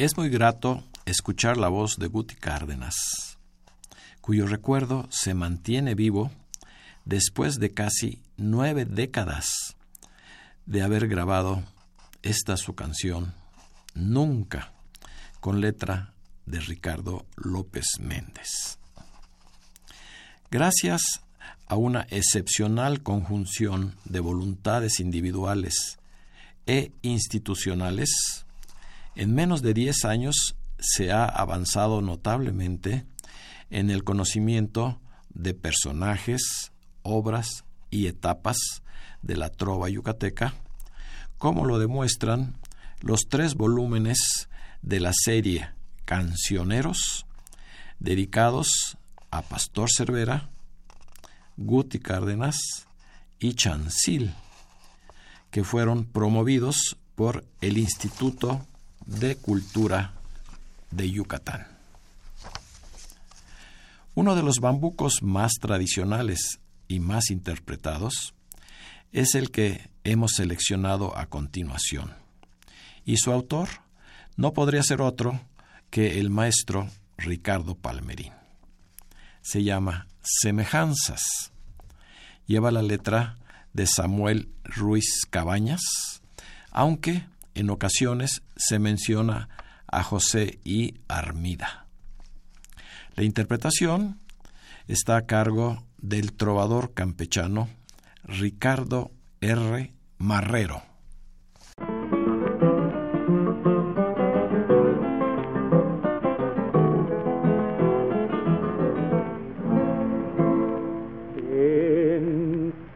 Es 0.01 0.17
muy 0.17 0.29
grato 0.29 0.83
escuchar 1.05 1.57
la 1.57 1.67
voz 1.67 1.97
de 1.99 2.07
Guti 2.07 2.33
Cárdenas, 2.33 3.37
cuyo 4.19 4.47
recuerdo 4.47 5.07
se 5.11 5.35
mantiene 5.35 5.93
vivo 5.93 6.31
después 7.05 7.59
de 7.59 7.69
casi 7.69 8.19
nueve 8.35 8.85
décadas 8.85 9.75
de 10.65 10.81
haber 10.81 11.07
grabado 11.07 11.61
esta 12.23 12.57
su 12.57 12.73
canción, 12.73 13.35
Nunca, 13.93 14.73
con 15.39 15.61
letra 15.61 16.15
de 16.47 16.61
Ricardo 16.61 17.27
López 17.35 17.85
Méndez. 17.99 18.79
Gracias 20.49 21.21
a 21.67 21.75
una 21.75 22.07
excepcional 22.09 23.03
conjunción 23.03 23.93
de 24.05 24.19
voluntades 24.19 24.99
individuales 24.99 25.99
e 26.65 26.91
institucionales, 27.03 28.47
en 29.15 29.33
menos 29.33 29.61
de 29.61 29.73
diez 29.73 30.05
años 30.05 30.55
se 30.79 31.11
ha 31.11 31.25
avanzado 31.25 32.01
notablemente 32.01 33.05
en 33.69 33.89
el 33.89 34.03
conocimiento 34.03 34.99
de 35.29 35.53
personajes, 35.53 36.71
obras 37.03 37.63
y 37.89 38.07
etapas 38.07 38.57
de 39.21 39.37
la 39.37 39.49
trova 39.49 39.89
yucateca, 39.89 40.53
como 41.37 41.65
lo 41.65 41.79
demuestran 41.79 42.55
los 42.99 43.21
tres 43.29 43.55
volúmenes 43.55 44.49
de 44.81 44.99
la 44.99 45.11
serie 45.13 45.69
Cancioneros, 46.05 47.25
dedicados 47.99 48.97
a 49.29 49.41
Pastor 49.41 49.89
Cervera, 49.89 50.49
Guti 51.57 51.99
Cárdenas 51.99 52.87
y 53.39 53.53
Chancil, 53.53 54.33
que 55.51 55.63
fueron 55.63 56.05
promovidos 56.05 56.97
por 57.15 57.45
el 57.61 57.77
Instituto 57.77 58.65
de 59.19 59.35
Cultura 59.35 60.13
de 60.89 61.09
Yucatán. 61.09 61.67
Uno 64.15 64.35
de 64.35 64.43
los 64.43 64.59
bambucos 64.59 65.21
más 65.21 65.53
tradicionales 65.59 66.59
y 66.87 66.99
más 66.99 67.29
interpretados 67.29 68.33
es 69.11 69.35
el 69.35 69.51
que 69.51 69.89
hemos 70.03 70.31
seleccionado 70.35 71.17
a 71.17 71.25
continuación, 71.25 72.13
y 73.05 73.17
su 73.17 73.31
autor 73.31 73.67
no 74.37 74.53
podría 74.53 74.83
ser 74.83 75.01
otro 75.01 75.41
que 75.89 76.19
el 76.19 76.29
maestro 76.29 76.89
Ricardo 77.17 77.75
Palmerín. 77.75 78.33
Se 79.41 79.63
llama 79.63 80.07
Semejanzas. 80.23 81.51
Lleva 82.47 82.71
la 82.71 82.81
letra 82.81 83.37
de 83.73 83.87
Samuel 83.87 84.49
Ruiz 84.63 85.25
Cabañas, 85.29 85.81
aunque 86.71 87.25
en 87.55 87.69
ocasiones 87.69 88.43
se 88.55 88.79
menciona 88.79 89.49
a 89.87 90.03
José 90.03 90.59
I. 90.63 90.95
Armida. 91.07 91.87
La 93.15 93.23
interpretación 93.23 94.19
está 94.87 95.17
a 95.17 95.25
cargo 95.25 95.83
del 95.97 96.33
trovador 96.33 96.93
campechano 96.93 97.69
Ricardo 98.23 99.11
R. 99.41 99.93
Marrero. 100.17 100.83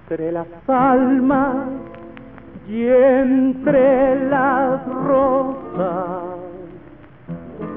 Entre 0.07 0.31
las 0.31 0.47
almas 0.67 1.67
y 2.67 2.87
entre 2.87 4.27
las 4.29 4.85
rosas 4.87 6.35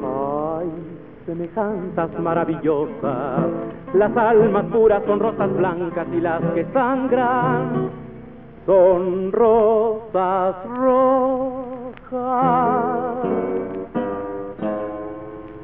hay 0.03 0.71
semejanzas 1.27 2.19
maravillosas. 2.19 3.47
Las 3.95 4.17
almas 4.17 4.65
puras 4.67 5.03
son 5.07 5.21
rosas 5.21 5.55
blancas 5.57 6.07
y 6.13 6.21
las 6.21 6.41
que 6.55 6.65
sangran 6.73 7.91
son 8.65 9.33
rosas 9.33 10.57
rojas. 10.77 12.25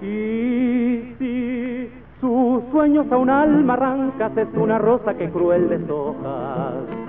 Y 0.03 1.15
si 1.19 1.91
sus 2.21 2.65
sueños 2.71 3.11
a 3.11 3.17
un 3.17 3.31
alma 3.31 3.75
arrancas 3.75 4.37
es 4.37 4.49
una 4.55 4.79
rosa 4.79 5.15
que 5.15 5.31
cruel 5.31 5.69
deshojas. 5.69 7.04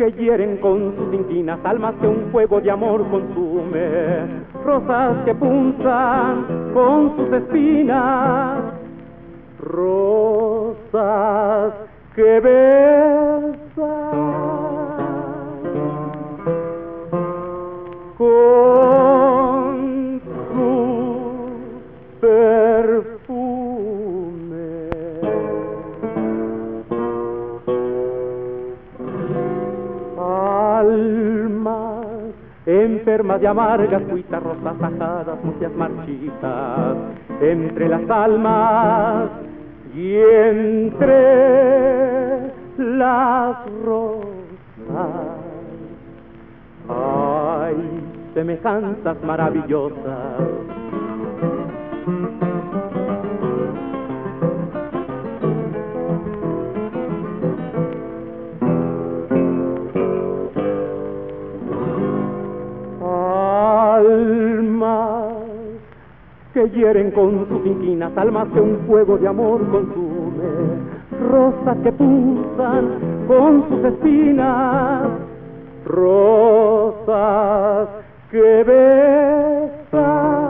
Que 0.00 0.10
hieren 0.12 0.56
con 0.62 0.96
sus 0.96 1.12
inquinas, 1.12 1.58
almas 1.62 1.94
que 2.00 2.06
un 2.06 2.30
fuego 2.32 2.58
de 2.58 2.70
amor 2.70 3.06
consume, 3.10 4.24
rosas 4.64 5.24
que 5.26 5.34
punzan 5.34 6.70
con 6.72 7.16
sus 7.16 7.30
espinas, 7.34 8.60
rosas 9.60 10.94
que 12.14 12.40
besan 12.40 14.49
enfermas 33.10 33.40
de 33.40 33.48
amargas 33.48 34.02
cuitas 34.02 34.40
rosas 34.40 34.80
ajadas, 34.80 35.36
muchas 35.42 35.72
marchitas, 35.74 36.96
entre 37.40 37.88
las 37.88 38.08
almas 38.08 39.30
y 39.96 40.14
entre 40.14 40.92
las 42.78 43.56
rosas. 43.84 44.28
Hay 46.88 47.76
semejanzas 48.34 49.16
maravillosas 49.24 50.69
que 66.60 66.78
hieren 66.78 67.10
con 67.12 67.48
sus 67.48 67.64
inquinas 67.64 68.12
almas 68.16 68.48
que 68.52 68.60
un 68.60 68.78
fuego 68.86 69.16
de 69.16 69.28
amor 69.28 69.60
consume, 69.70 70.42
rosas 71.30 71.76
que 71.82 71.92
pulsan 71.92 72.88
con 73.26 73.64
sus 73.68 73.84
espinas, 73.84 75.08
rosas 75.86 77.88
que 78.30 78.64
besan 79.90 80.49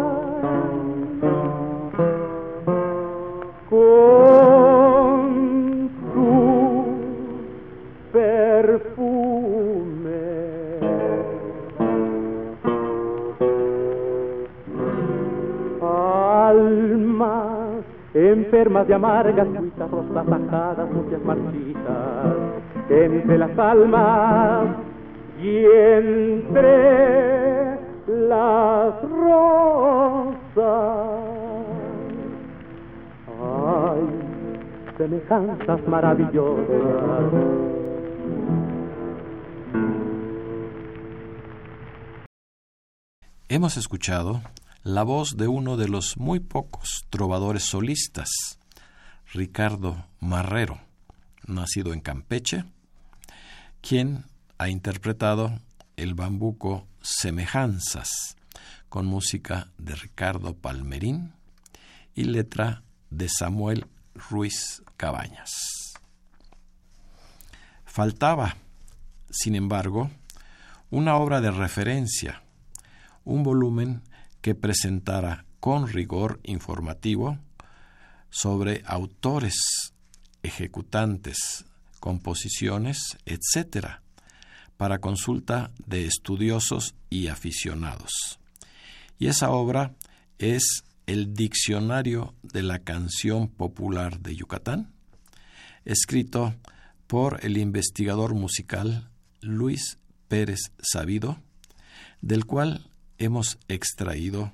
enfermas 18.14 18.88
de 18.88 18.94
amargas 18.94 19.46
cuitas, 19.48 19.90
rosas 19.90 20.26
bajadas, 20.26 20.90
muchas 20.90 21.22
marchitas, 21.24 22.36
entre 22.88 23.38
las 23.38 23.58
almas 23.58 24.68
y 25.40 25.64
entre 25.64 27.78
las 28.06 29.02
rosas. 29.02 30.34
Ay, 33.42 34.02
semejanzas 34.98 35.88
maravillosas. 35.88 37.32
Hemos 43.48 43.76
escuchado 43.76 44.40
la 44.83 45.03
voz 45.03 45.37
de 45.37 45.47
uno 45.47 45.76
de 45.76 45.89
los 45.89 46.16
muy 46.16 46.41
pocos 46.41 47.07
trovadores 47.11 47.64
solistas, 47.64 48.59
Ricardo 49.33 50.07
Marrero, 50.20 50.81
nacido 51.47 51.93
en 51.93 52.01
Campeche, 52.01 52.64
quien 53.83 54.24
ha 54.59 54.68
interpretado 54.68 55.59
el 55.97 56.14
bambuco 56.14 56.87
Semejanzas, 57.03 58.37
con 58.89 59.07
música 59.07 59.68
de 59.78 59.95
Ricardo 59.95 60.55
Palmerín 60.55 61.33
y 62.14 62.24
letra 62.24 62.83
de 63.11 63.28
Samuel 63.28 63.87
Ruiz 64.14 64.83
Cabañas. 64.97 65.95
Faltaba, 67.85 68.57
sin 69.31 69.55
embargo, 69.55 70.11
una 70.91 71.16
obra 71.16 71.41
de 71.41 71.51
referencia, 71.51 72.43
un 73.24 73.43
volumen 73.43 74.03
que 74.41 74.55
presentara 74.55 75.45
con 75.61 75.88
rigor 75.88 76.41
informativo 76.43 77.38
sobre 78.30 78.82
autores, 78.86 79.93
ejecutantes, 80.43 81.64
composiciones, 81.99 83.18
etc., 83.26 84.01
para 84.76 84.99
consulta 84.99 85.70
de 85.86 86.07
estudiosos 86.07 86.95
y 87.11 87.26
aficionados. 87.26 88.41
Y 89.18 89.26
esa 89.26 89.51
obra 89.51 89.95
es 90.38 90.84
el 91.07 91.34
Diccionario 91.34 92.34
de 92.43 92.62
la 92.62 92.78
Canción 92.78 93.49
Popular 93.49 94.20
de 94.20 94.34
Yucatán, 94.36 94.91
escrito 95.84 96.55
por 97.07 97.45
el 97.45 97.59
investigador 97.59 98.34
musical 98.34 99.11
Luis 99.41 99.99
Pérez 100.28 100.72
Sabido, 100.80 101.38
del 102.22 102.47
cual 102.47 102.89
hemos 103.21 103.59
extraído 103.68 104.53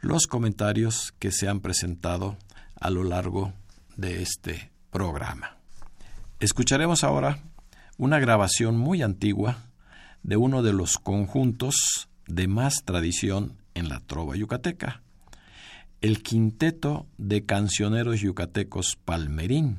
los 0.00 0.26
comentarios 0.26 1.12
que 1.18 1.32
se 1.32 1.48
han 1.48 1.60
presentado 1.60 2.36
a 2.78 2.90
lo 2.90 3.02
largo 3.02 3.52
de 3.96 4.22
este 4.22 4.70
programa. 4.90 5.56
Escucharemos 6.38 7.02
ahora 7.02 7.42
una 7.96 8.18
grabación 8.18 8.76
muy 8.76 9.02
antigua 9.02 9.58
de 10.22 10.36
uno 10.36 10.62
de 10.62 10.72
los 10.72 10.98
conjuntos 10.98 12.08
de 12.26 12.48
más 12.48 12.84
tradición 12.84 13.56
en 13.74 13.88
la 13.88 14.00
trova 14.00 14.36
yucateca, 14.36 15.02
el 16.00 16.22
Quinteto 16.22 17.06
de 17.16 17.46
Cancioneros 17.46 18.20
Yucatecos 18.20 18.98
Palmerín, 19.04 19.78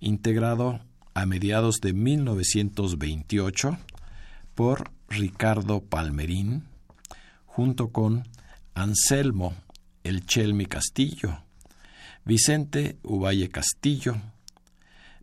integrado 0.00 0.80
a 1.14 1.26
mediados 1.26 1.80
de 1.80 1.92
1928 1.92 3.78
por 4.54 4.90
Ricardo 5.08 5.80
Palmerín, 5.80 6.64
junto 7.54 7.92
con 7.92 8.26
Anselmo 8.72 9.54
El 10.04 10.24
Chelmi 10.24 10.64
Castillo, 10.64 11.44
Vicente 12.24 12.96
Uvalle 13.02 13.50
Castillo, 13.50 14.16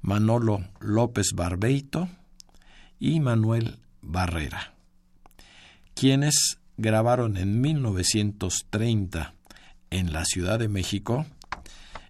Manolo 0.02 0.64
López 0.80 1.32
Barbeito 1.34 2.08
y 3.00 3.20
Manuel 3.20 3.80
Barrera, 4.02 4.76
quienes 5.96 6.60
grabaron 6.78 7.36
en 7.36 7.62
1930 7.62 9.34
en 9.90 10.14
la 10.14 10.24
Ciudad 10.24 10.60
de 10.60 10.68
México 10.68 11.26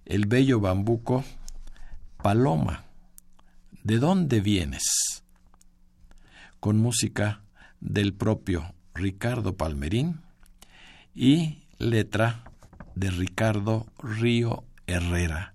el 0.06 0.26
bello 0.26 0.60
bambuco 0.60 1.24
Paloma, 2.22 2.84
¿de 3.84 4.00
dónde 4.00 4.42
vienes? 4.42 4.84
con 6.60 6.78
música 6.78 7.42
del 7.80 8.14
propio 8.14 8.74
Ricardo 8.94 9.56
Palmerín 9.56 10.22
y 11.16 11.64
letra 11.78 12.44
de 12.96 13.12
Ricardo 13.12 13.88
Río 14.02 14.64
Herrera, 14.88 15.54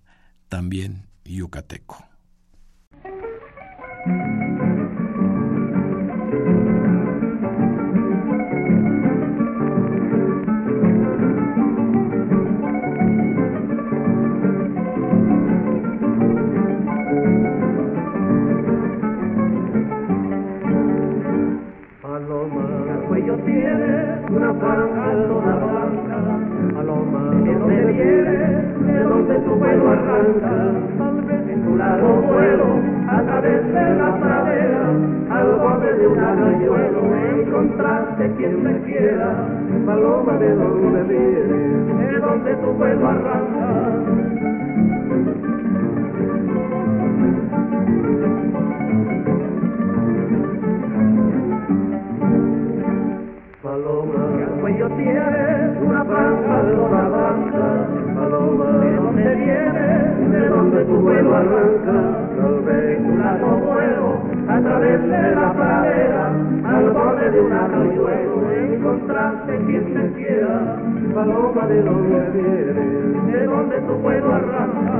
también 0.49 1.07
yucateco. 1.25 2.14
paloma 39.87 40.33
de 40.39 40.55
donde 40.55 41.03
vienes, 41.05 42.11
de 42.11 42.19
donde 42.21 42.55
tu 42.57 42.73
vuelo 42.73 43.09
arranca. 43.09 43.75
Hemos 73.27 74.94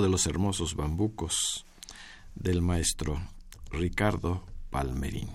de 0.00 0.08
los 0.08 0.26
hermosos 0.26 0.74
bambucos 0.74 1.66
del 2.34 2.62
maestro 2.62 3.20
Ricardo 3.70 4.46
Palmerín. 4.70 5.28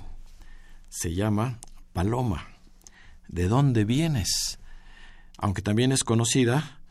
Se 0.89 1.13
llama 1.13 1.59
Paloma. 1.93 2.47
¿De 3.27 3.47
dónde 3.47 3.85
vienes? 3.85 4.59
Aunque 5.37 5.61
también 5.61 5.91
es 5.91 6.03
conocida 6.03 6.81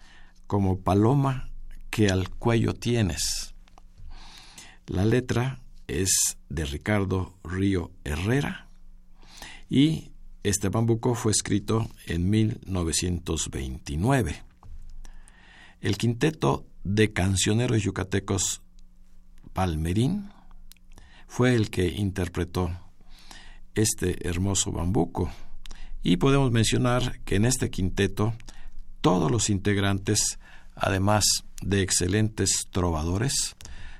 como 0.46 0.80
Paloma 0.80 1.50
que 1.90 2.08
al 2.08 2.30
cuello 2.30 2.74
tienes. 2.74 3.54
La 4.86 5.04
letra 5.04 5.58
es 5.88 6.38
de 6.48 6.66
Ricardo 6.66 7.34
Río 7.42 7.90
Herrera 8.04 8.68
y 9.68 10.12
este 10.44 10.68
bambuco 10.68 11.16
fue 11.16 11.32
escrito 11.32 11.88
en 12.06 12.30
1929. 12.30 14.45
El 15.86 15.98
quinteto 15.98 16.66
de 16.82 17.12
cancioneros 17.12 17.80
yucatecos 17.80 18.60
Palmerín 19.52 20.32
fue 21.28 21.54
el 21.54 21.70
que 21.70 21.86
interpretó 21.86 22.76
este 23.76 24.28
hermoso 24.28 24.72
bambuco. 24.72 25.30
Y 26.02 26.16
podemos 26.16 26.50
mencionar 26.50 27.20
que 27.20 27.36
en 27.36 27.44
este 27.44 27.70
quinteto 27.70 28.34
todos 29.00 29.30
los 29.30 29.48
integrantes, 29.48 30.40
además 30.74 31.24
de 31.62 31.82
excelentes 31.82 32.66
trovadores, 32.72 33.54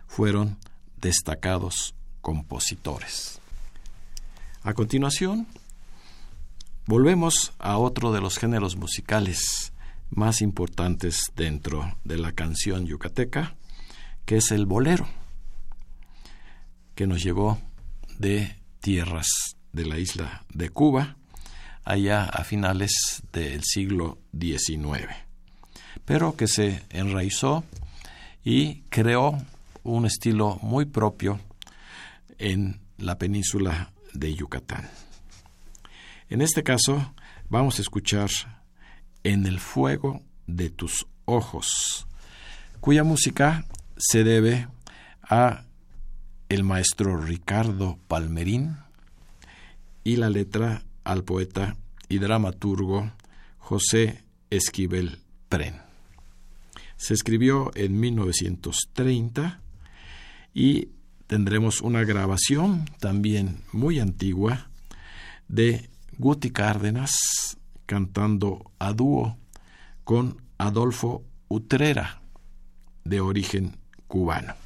fueron 0.08 0.58
destacados 0.96 1.94
compositores. 2.20 3.38
A 4.64 4.74
continuación, 4.74 5.46
volvemos 6.86 7.52
a 7.60 7.78
otro 7.78 8.10
de 8.10 8.20
los 8.20 8.38
géneros 8.38 8.74
musicales 8.74 9.72
más 10.10 10.40
importantes 10.40 11.32
dentro 11.34 11.96
de 12.04 12.18
la 12.18 12.32
canción 12.32 12.86
yucateca, 12.86 13.56
que 14.24 14.36
es 14.36 14.50
el 14.50 14.66
bolero, 14.66 15.06
que 16.94 17.06
nos 17.06 17.22
llegó 17.22 17.58
de 18.18 18.56
tierras 18.80 19.28
de 19.72 19.86
la 19.86 19.98
isla 19.98 20.44
de 20.52 20.70
Cuba, 20.70 21.16
allá 21.84 22.24
a 22.24 22.42
finales 22.44 23.22
del 23.32 23.62
siglo 23.62 24.18
XIX, 24.38 25.08
pero 26.04 26.36
que 26.36 26.48
se 26.48 26.82
enraizó 26.90 27.64
y 28.44 28.82
creó 28.88 29.38
un 29.82 30.06
estilo 30.06 30.58
muy 30.62 30.84
propio 30.84 31.38
en 32.38 32.80
la 32.98 33.18
península 33.18 33.92
de 34.14 34.34
Yucatán. 34.34 34.88
En 36.28 36.42
este 36.42 36.62
caso, 36.62 37.14
vamos 37.48 37.78
a 37.78 37.82
escuchar 37.82 38.30
En 39.28 39.44
el 39.44 39.58
fuego 39.58 40.22
de 40.46 40.70
tus 40.70 41.08
ojos, 41.24 42.06
cuya 42.78 43.02
música 43.02 43.66
se 43.96 44.22
debe 44.22 44.68
a 45.20 45.64
el 46.48 46.62
maestro 46.62 47.20
Ricardo 47.20 47.98
Palmerín 48.06 48.76
y 50.04 50.14
la 50.14 50.30
letra 50.30 50.84
al 51.02 51.24
poeta 51.24 51.76
y 52.08 52.18
dramaturgo 52.18 53.10
José 53.58 54.22
Esquivel 54.50 55.18
Pren. 55.48 55.74
Se 56.96 57.12
escribió 57.12 57.72
en 57.74 57.98
1930 57.98 59.60
y 60.54 60.90
tendremos 61.26 61.80
una 61.80 62.04
grabación 62.04 62.88
también 63.00 63.64
muy 63.72 63.98
antigua 63.98 64.70
de 65.48 65.90
Guti 66.16 66.52
Cárdenas 66.52 67.56
cantando 67.86 68.70
a 68.78 68.92
dúo 68.92 69.38
con 70.04 70.42
Adolfo 70.58 71.24
Utrera, 71.48 72.20
de 73.04 73.20
origen 73.20 73.78
cubano. 74.08 74.65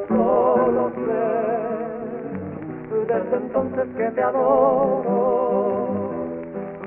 Solo 0.08 0.90
sé 1.04 1.24
desde 3.06 3.36
entonces 3.36 3.86
que 3.96 4.10
te 4.10 4.22
adoro. 4.22 6.10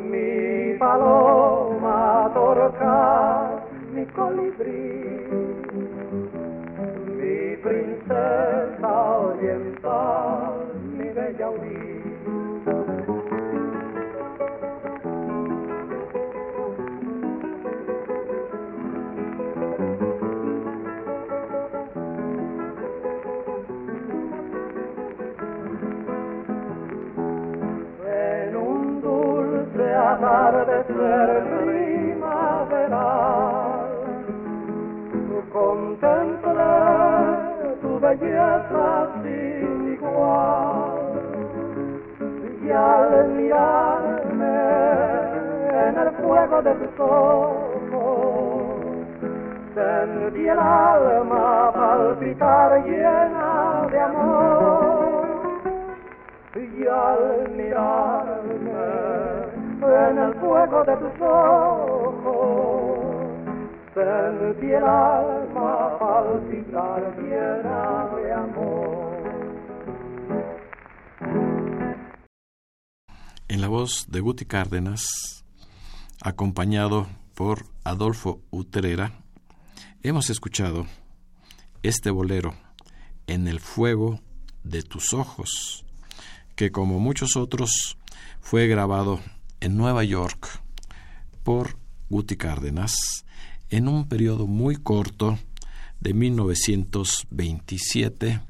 Mi 0.01 0.77
paloma 0.77 2.31
torca, 2.33 3.63
mi 3.93 4.05
colibrí 4.07 4.74
atardecer 30.89 31.43
primaveral, 31.65 32.99
contemplé 35.51 37.15
belleza 37.99 39.07
sin 39.23 39.93
igual. 39.93 40.91
Y 42.63 42.71
al 42.71 43.27
mirarme 43.29 44.57
en 45.87 45.97
el 45.97 46.09
fuego 46.21 46.61
de 46.61 46.73
tus 46.75 46.99
ojos, 46.99 47.65
sentí 49.73 50.47
el 50.47 50.59
alma 50.59 51.71
palpitar 51.73 52.83
llena 52.85 53.87
de 53.91 53.99
amor. 53.99 55.25
Y 56.55 56.87
al 56.87 57.49
mirarme 57.55 58.24
en 59.95 60.17
el 60.17 60.33
fuego 60.39 60.83
de 60.83 60.97
tus 60.97 61.21
ojos, 61.21 62.95
sentí 63.93 64.67
el 64.67 64.83
alma 64.83 65.97
palpitar 65.99 67.15
llena 67.17 68.09
de 68.15 68.33
amor. 68.33 69.05
En 73.47 73.61
la 73.61 73.67
voz 73.67 74.07
de 74.09 74.19
Guti 74.19 74.45
Cárdenas, 74.45 75.45
acompañado 76.21 77.07
por 77.33 77.65
Adolfo 77.83 78.41
Utrera, 78.49 79.11
hemos 80.03 80.29
escuchado 80.29 80.85
este 81.83 82.09
bolero 82.09 82.53
en 83.27 83.47
el 83.47 83.59
fuego 83.59 84.19
de 84.63 84.83
tus 84.83 85.13
ojos, 85.13 85.85
que 86.55 86.71
como 86.71 86.99
muchos 86.99 87.37
otros 87.37 87.97
fue 88.41 88.67
grabado 88.67 89.19
en 89.65 89.75
Nueva 89.77 90.03
York 90.03 90.61
por 91.41 91.79
Guti 92.09 92.35
Cárdenas 92.37 93.25
en 93.69 93.87
un 93.87 94.07
periodo 94.07 94.45
muy 94.45 94.75
corto 94.75 95.39
de 95.99 96.13
1927 96.13 98.41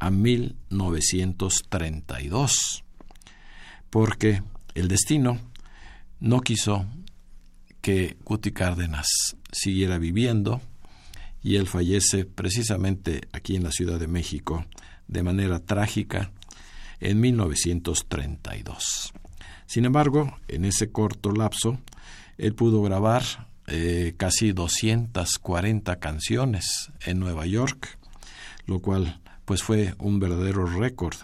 a 0.00 0.10
1932, 0.10 2.82
porque 3.90 4.42
el 4.74 4.88
destino 4.88 5.38
no 6.18 6.40
quiso 6.40 6.84
que 7.80 8.16
Guti 8.24 8.50
Cárdenas 8.50 9.06
siguiera 9.52 9.98
viviendo 9.98 10.60
y 11.44 11.54
él 11.56 11.68
fallece 11.68 12.24
precisamente 12.24 13.20
aquí 13.32 13.54
en 13.54 13.62
la 13.62 13.70
Ciudad 13.70 14.00
de 14.00 14.08
México 14.08 14.66
de 15.06 15.22
manera 15.22 15.60
trágica 15.60 16.32
en 16.98 17.20
1932. 17.20 19.12
Sin 19.70 19.84
embargo, 19.84 20.36
en 20.48 20.64
ese 20.64 20.90
corto 20.90 21.30
lapso, 21.30 21.78
él 22.38 22.56
pudo 22.56 22.82
grabar 22.82 23.22
eh, 23.68 24.14
casi 24.16 24.50
240 24.50 26.00
canciones 26.00 26.90
en 27.06 27.20
Nueva 27.20 27.46
York, 27.46 27.96
lo 28.66 28.80
cual 28.80 29.20
pues 29.44 29.62
fue 29.62 29.94
un 29.98 30.18
verdadero 30.18 30.66
récord, 30.66 31.14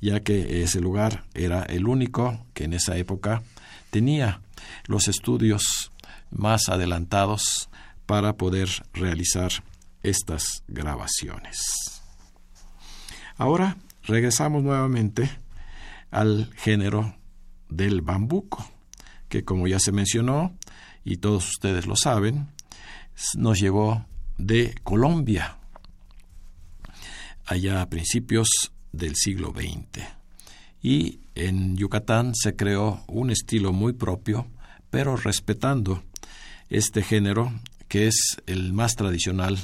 ya 0.00 0.18
que 0.18 0.64
ese 0.64 0.80
lugar 0.80 1.26
era 1.32 1.62
el 1.62 1.86
único 1.86 2.44
que 2.54 2.64
en 2.64 2.72
esa 2.72 2.96
época 2.96 3.44
tenía 3.90 4.40
los 4.88 5.06
estudios 5.06 5.92
más 6.32 6.68
adelantados 6.68 7.70
para 8.04 8.32
poder 8.32 8.68
realizar 8.94 9.52
estas 10.02 10.64
grabaciones. 10.66 12.02
Ahora 13.36 13.76
regresamos 14.02 14.64
nuevamente 14.64 15.30
al 16.10 16.50
género 16.56 17.14
del 17.68 18.00
bambuco, 18.00 18.68
que 19.28 19.44
como 19.44 19.66
ya 19.66 19.78
se 19.78 19.92
mencionó, 19.92 20.56
y 21.04 21.18
todos 21.18 21.48
ustedes 21.48 21.86
lo 21.86 21.96
saben, 21.96 22.48
nos 23.36 23.60
llegó 23.60 24.04
de 24.38 24.74
Colombia, 24.82 25.58
allá 27.46 27.80
a 27.80 27.88
principios 27.88 28.48
del 28.92 29.14
siglo 29.14 29.52
XX. 29.52 30.04
Y 30.82 31.20
en 31.34 31.76
Yucatán 31.76 32.34
se 32.34 32.56
creó 32.56 33.04
un 33.06 33.30
estilo 33.30 33.72
muy 33.72 33.92
propio, 33.92 34.46
pero 34.90 35.16
respetando 35.16 36.02
este 36.68 37.02
género 37.02 37.52
que 37.88 38.08
es 38.08 38.42
el 38.46 38.72
más 38.72 38.96
tradicional 38.96 39.58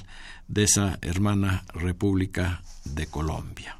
de 0.49 0.65
esa 0.65 0.99
hermana 1.03 1.65
República 1.75 2.63
de 2.85 3.07
Colombia. 3.07 3.79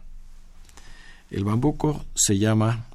El 1.31 1.45
bambuco 1.45 2.05
se 2.15 2.39
llama 2.39 2.87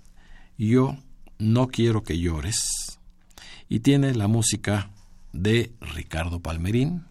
Yo 0.57 0.97
no 1.39 1.67
quiero 1.67 2.03
que 2.03 2.19
llores 2.19 2.99
y 3.69 3.79
tiene 3.79 4.13
la 4.13 4.27
música 4.27 4.89
de 5.33 5.71
Ricardo 5.81 6.39
Palmerín 6.39 7.05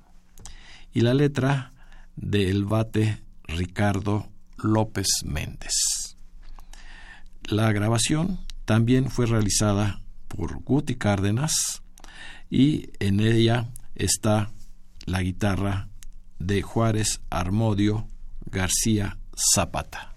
y 0.93 1.01
la 1.03 1.15
letra 1.15 1.73
de 2.17 2.51
El 2.51 2.65
Bate 2.65 3.23
Ricardo 3.45 4.29
López 4.57 5.07
Méndez. 5.25 6.17
La 7.45 7.71
grabación 7.73 8.41
también 8.65 9.11
fue 9.11 9.27
realizada 9.27 10.03
por 10.29 10.63
Guti 10.63 10.97
Cárdenas 10.97 11.83
y 12.51 12.91
en 12.99 13.21
ella 13.21 13.69
está 13.95 14.53
la 15.05 15.23
guitarra 15.23 15.89
de 16.39 16.63
Juárez 16.63 17.21
Armodio 17.31 18.09
García 18.47 19.19
Zapata. 19.55 20.16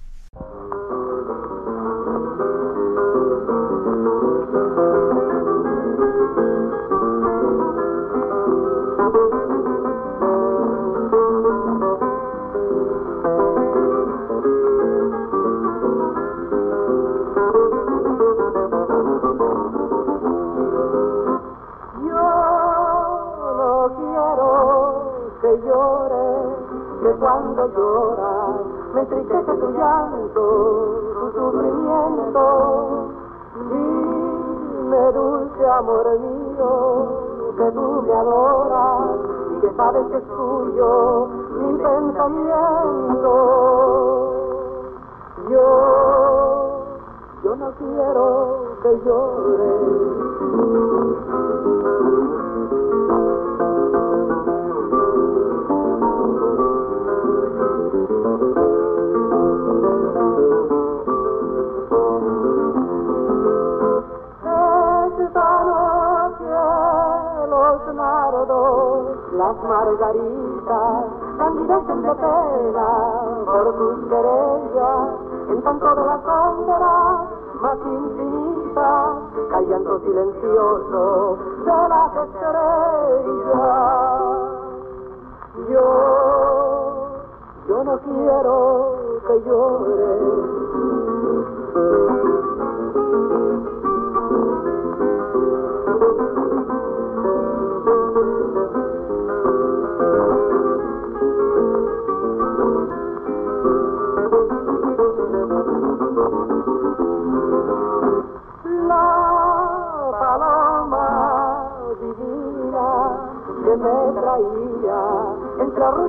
Amor 35.79 36.19
mío, 36.19 37.07
que 37.57 37.71
tú 37.71 38.01
me 38.05 38.13
adoras 38.13 39.17
y 39.55 39.59
que 39.61 39.73
sabes 39.75 40.05
que 40.07 40.17
es 40.17 40.27
tuyo 40.27 41.27
mi 41.57 41.73
pensamiento. 41.77 43.33
Yo, 45.49 45.65
yo 47.43 47.55
no 47.55 47.71
quiero 47.77 48.65
que 48.83 49.01
llores. 49.05 49.99
Las 69.49 69.63
margaritas, 69.63 71.05
en 71.39 71.67
de 71.67 72.15
pena 72.15 72.89
por 73.45 73.65
tus 73.77 73.97
querellas, 74.07 75.09
en 75.49 75.61
tanto 75.63 75.95
de 75.95 76.05
la 76.05 76.21
sombra 76.21 77.25
más 77.59 77.77
infinita, 77.83 79.15
callando 79.49 79.99
silencioso 80.01 81.37
de 81.65 81.89
las 81.89 82.15
estrellas. 82.27 83.59
Yo, 85.67 85.85
yo 87.67 87.83
no 87.83 87.97
quiero 87.99 88.95
que 89.25 89.41
llores. 89.49 90.58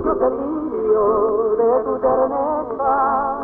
Arrullos 0.01 0.18
de 0.18 0.30
lirio 0.30 1.55
de 1.57 1.84
tu 1.84 1.98
terneza. 1.98 3.36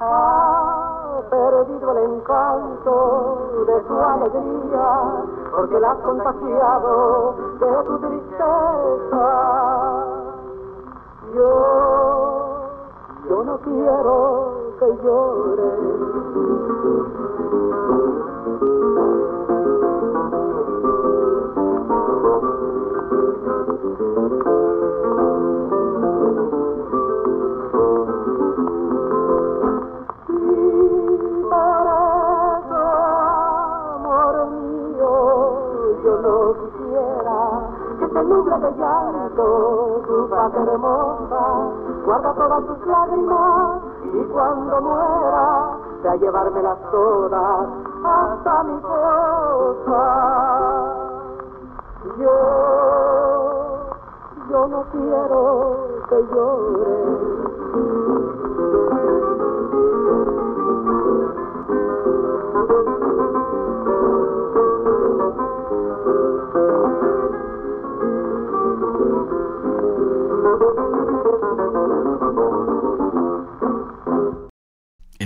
Ha 0.00 1.20
perdido 1.30 1.92
el 1.92 1.98
encanto 2.12 3.38
de 3.66 3.80
tu 3.80 4.00
alegría, 4.00 5.02
porque 5.54 5.80
la 5.80 5.92
has 5.92 5.98
contagiado 5.98 7.34
de 7.60 7.84
tu 7.84 7.98
tristeza. 7.98 9.26
Yo, 11.34 11.50
yo 13.28 13.44
no 13.44 13.58
quiero 13.58 14.52
que 14.78 14.86
llores. 15.02 15.74
Llanto, 39.12 40.02
tu 40.06 40.28
paz 40.28 40.54
hermosa, 40.54 41.70
guarda 42.04 42.34
todas 42.34 42.66
tus 42.66 42.86
lágrimas 42.86 43.82
y 44.12 44.24
cuando 44.32 44.80
muera, 44.80 45.70
ve 46.02 46.08
a 46.08 46.16
llevármelas 46.16 46.78
todas 46.90 47.68
hasta 48.04 48.62
mi 48.64 48.80
fosa. 48.80 50.04
Yo, 52.18 52.36
yo 54.50 54.68
no 54.68 54.84
quiero 54.92 55.76
que 56.08 56.26
llores. 56.34 57.24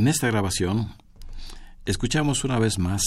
En 0.09 0.13
esta 0.13 0.29
grabación 0.29 0.95
escuchamos 1.85 2.43
una 2.43 2.59
vez 2.59 2.79
más 2.79 3.03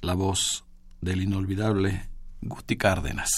la 0.00 0.14
voz 0.14 0.64
del 1.00 1.22
inolvidable 1.22 2.08
Guti 2.42 2.76
Cárdenas, 2.76 3.30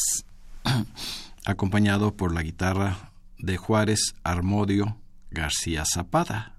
acompañado 1.45 2.17
por 2.17 2.33
la 2.33 2.43
guitarra 2.43 3.13
de 3.37 3.59
Juárez 3.59 4.15
Armodio 4.25 4.97
García 5.31 5.85
Zapada. 5.85 6.57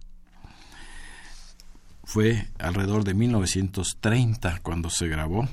Fue 2.03 2.47
alrededor 2.59 3.03
de 3.03 3.15
1930 3.15 4.59
cuando 4.59 4.91
se 4.91 5.07
grabó, 5.07 5.49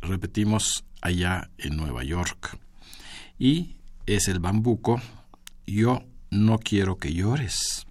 repetimos, 0.00 0.86
allá 1.02 1.50
en 1.58 1.76
Nueva 1.76 2.04
York. 2.04 2.58
Y 3.38 3.76
es 4.06 4.28
el 4.28 4.40
bambuco 4.40 4.98
Yo 5.66 6.04
no 6.30 6.56
quiero 6.56 6.96
que 6.96 7.12
llores, 7.12 7.86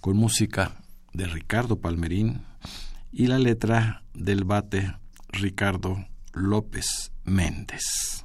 con 0.00 0.16
música 0.16 0.74
de 1.18 1.26
Ricardo 1.26 1.80
Palmerín 1.80 2.42
y 3.10 3.26
la 3.26 3.40
letra 3.40 4.04
del 4.14 4.44
bate 4.44 4.94
Ricardo 5.30 6.06
López 6.32 7.10
Méndez. 7.24 8.22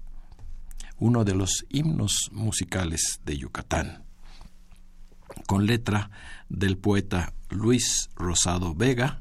uno 0.99 1.25
de 1.25 1.35
los 1.35 1.67
himnos 1.69 2.31
musicales 2.33 3.21
de 3.25 3.37
Yucatán, 3.37 4.05
con 5.47 5.67
letra 5.67 6.11
del 6.49 6.79
poeta 6.79 7.35
Luis 7.51 8.09
Rosado 8.15 8.75
Vega, 8.75 9.21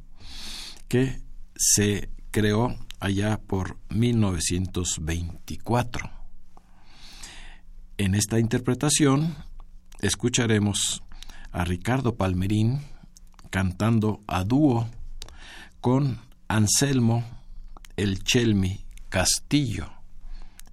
que 0.88 1.22
se 1.56 2.10
creó 2.32 2.78
allá 3.00 3.40
por 3.40 3.78
1924. 3.90 6.10
En 7.98 8.16
esta 8.16 8.40
interpretación 8.40 9.36
escucharemos 10.02 11.04
a 11.52 11.64
Ricardo 11.66 12.16
Palmerín 12.16 12.82
cantando 13.50 14.22
a 14.28 14.44
dúo 14.44 14.88
con 15.82 16.20
Anselmo 16.48 17.24
El 17.98 18.24
Chelmi 18.24 18.86
Castillo, 19.12 19.91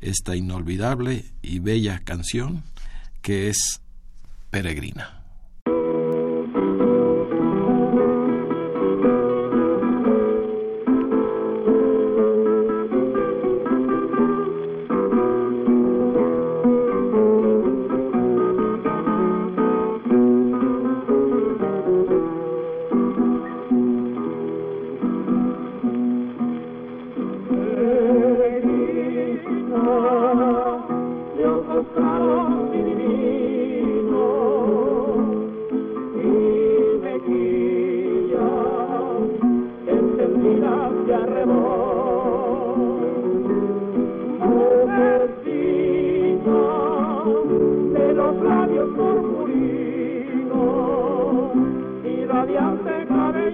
esta 0.00 0.36
inolvidable 0.36 1.24
y 1.42 1.58
bella 1.58 1.98
canción 2.04 2.62
que 3.20 3.48
es 3.48 3.80
Peregrina. 4.50 5.17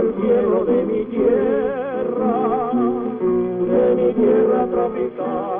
el 0.00 0.14
cielo 0.14 0.64
de 0.64 0.84
mi 0.84 1.04
tierra, 1.06 2.70
de 2.72 3.94
mi 3.96 4.14
tierra 4.14 4.66
tropical. 4.66 5.59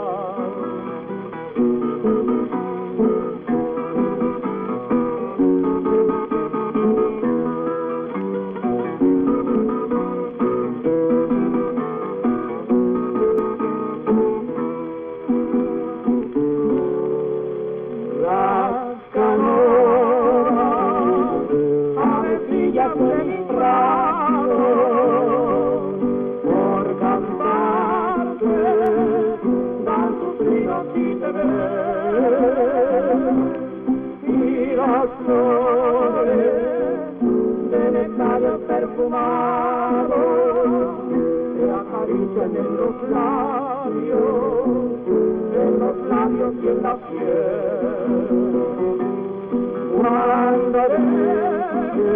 Cuando 49.97 50.81
llegue, 51.13 52.15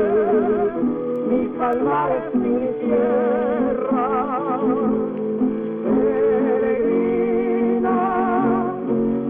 mi 1.29 1.41
palmar 1.59 2.11
es 2.12 2.35
mi 2.35 2.57
tierra. 2.81 4.07
Peregrina 7.05 7.99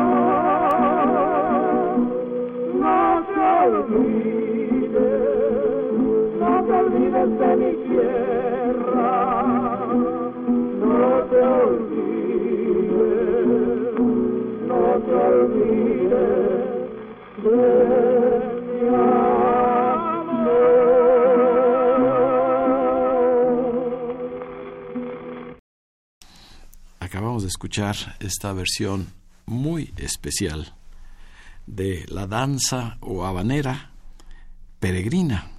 No 2.80 2.98
te 3.34 3.46
olvides, 3.66 5.02
no 6.40 6.52
te 6.64 6.72
olvides 6.72 7.30
de 7.38 7.50
mi 7.56 7.72
tierra. 7.88 9.10
No 10.80 11.02
te 11.30 11.38
olvides. 11.40 11.91
Acabamos 27.00 27.42
de 27.42 27.48
escuchar 27.48 27.96
esta 28.20 28.52
versión 28.52 29.08
muy 29.46 29.92
especial 29.96 30.74
de 31.66 32.06
la 32.08 32.26
danza 32.26 32.96
o 33.00 33.24
habanera 33.24 33.90
peregrina 34.80 35.50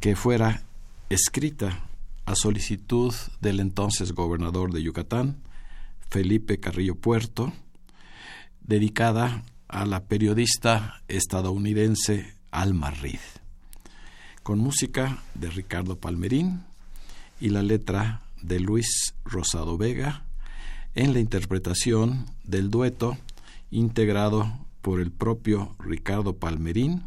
que 0.00 0.16
fuera 0.16 0.62
escrita 1.10 1.80
a 2.26 2.34
solicitud 2.34 3.14
del 3.40 3.60
entonces 3.60 4.12
gobernador 4.12 4.72
de 4.72 4.82
Yucatán, 4.82 5.42
Felipe 6.10 6.58
Carrillo 6.58 6.94
Puerto, 6.94 7.52
dedicada 8.64 9.44
a 9.68 9.84
la 9.84 10.04
periodista 10.04 11.02
estadounidense 11.08 12.34
Alma 12.50 12.90
Reed, 12.90 13.20
con 14.42 14.58
música 14.58 15.22
de 15.34 15.50
Ricardo 15.50 15.98
Palmerín 15.98 16.64
y 17.40 17.50
la 17.50 17.62
letra 17.62 18.22
de 18.42 18.60
Luis 18.60 19.14
Rosado 19.24 19.76
Vega 19.76 20.24
en 20.94 21.12
la 21.12 21.20
interpretación 21.20 22.26
del 22.44 22.70
dueto 22.70 23.18
integrado 23.70 24.66
por 24.80 25.00
el 25.00 25.10
propio 25.10 25.74
Ricardo 25.78 26.36
Palmerín 26.36 27.04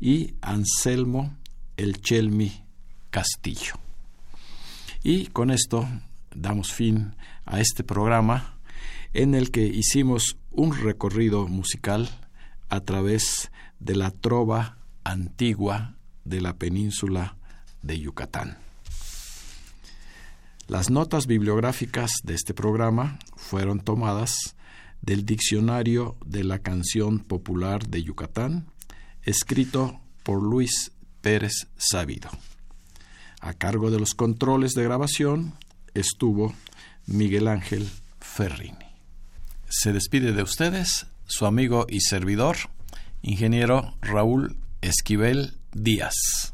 y 0.00 0.34
Anselmo 0.42 1.36
El 1.76 2.00
Chelmi 2.00 2.64
Castillo. 3.10 3.74
Y 5.02 5.26
con 5.26 5.50
esto 5.50 5.88
damos 6.34 6.72
fin 6.72 7.14
a 7.46 7.60
este 7.60 7.84
programa 7.84 8.58
en 9.12 9.34
el 9.34 9.50
que 9.50 9.64
hicimos 9.64 10.36
un 10.54 10.74
recorrido 10.76 11.46
musical 11.48 12.08
a 12.68 12.80
través 12.80 13.50
de 13.80 13.96
la 13.96 14.10
trova 14.10 14.78
antigua 15.02 15.96
de 16.24 16.40
la 16.40 16.56
península 16.56 17.36
de 17.82 17.98
Yucatán. 17.98 18.58
Las 20.66 20.90
notas 20.90 21.26
bibliográficas 21.26 22.10
de 22.22 22.34
este 22.34 22.54
programa 22.54 23.18
fueron 23.36 23.80
tomadas 23.80 24.56
del 25.02 25.26
Diccionario 25.26 26.16
de 26.24 26.44
la 26.44 26.60
Canción 26.60 27.18
Popular 27.18 27.86
de 27.86 28.02
Yucatán, 28.02 28.66
escrito 29.22 30.00
por 30.22 30.42
Luis 30.42 30.92
Pérez 31.20 31.68
Sabido. 31.76 32.30
A 33.40 33.52
cargo 33.52 33.90
de 33.90 33.98
los 33.98 34.14
controles 34.14 34.72
de 34.72 34.84
grabación 34.84 35.54
estuvo 35.92 36.54
Miguel 37.06 37.48
Ángel 37.48 37.90
Ferrini. 38.20 38.83
Se 39.68 39.92
despide 39.92 40.32
de 40.32 40.42
ustedes 40.42 41.06
su 41.26 41.46
amigo 41.46 41.86
y 41.88 42.00
servidor, 42.00 42.56
ingeniero 43.22 43.94
Raúl 44.00 44.56
Esquivel 44.82 45.54
Díaz. 45.72 46.52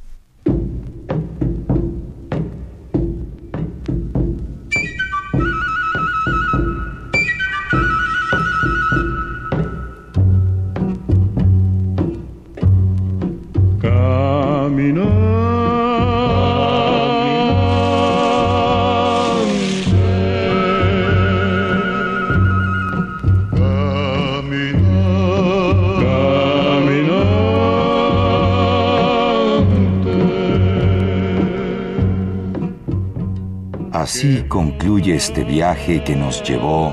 Concluye 35.00 35.16
este 35.16 35.44
viaje 35.44 36.04
que 36.04 36.14
nos 36.14 36.42
llevó 36.42 36.92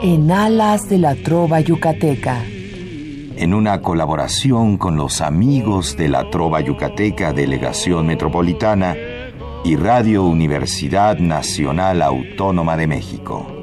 en 0.00 0.30
alas 0.30 0.88
de 0.88 0.98
la 0.98 1.16
trova 1.16 1.60
yucateca. 1.60 2.44
En 3.36 3.52
una 3.52 3.82
colaboración 3.82 4.78
con 4.78 4.96
los 4.96 5.20
amigos 5.20 5.96
de 5.96 6.08
la 6.08 6.30
Trova 6.30 6.60
Yucateca 6.60 7.32
Delegación 7.32 8.06
Metropolitana 8.06 8.96
y 9.64 9.74
Radio 9.74 10.22
Universidad 10.24 11.18
Nacional 11.18 12.02
Autónoma 12.02 12.76
de 12.76 12.86
México. 12.86 13.57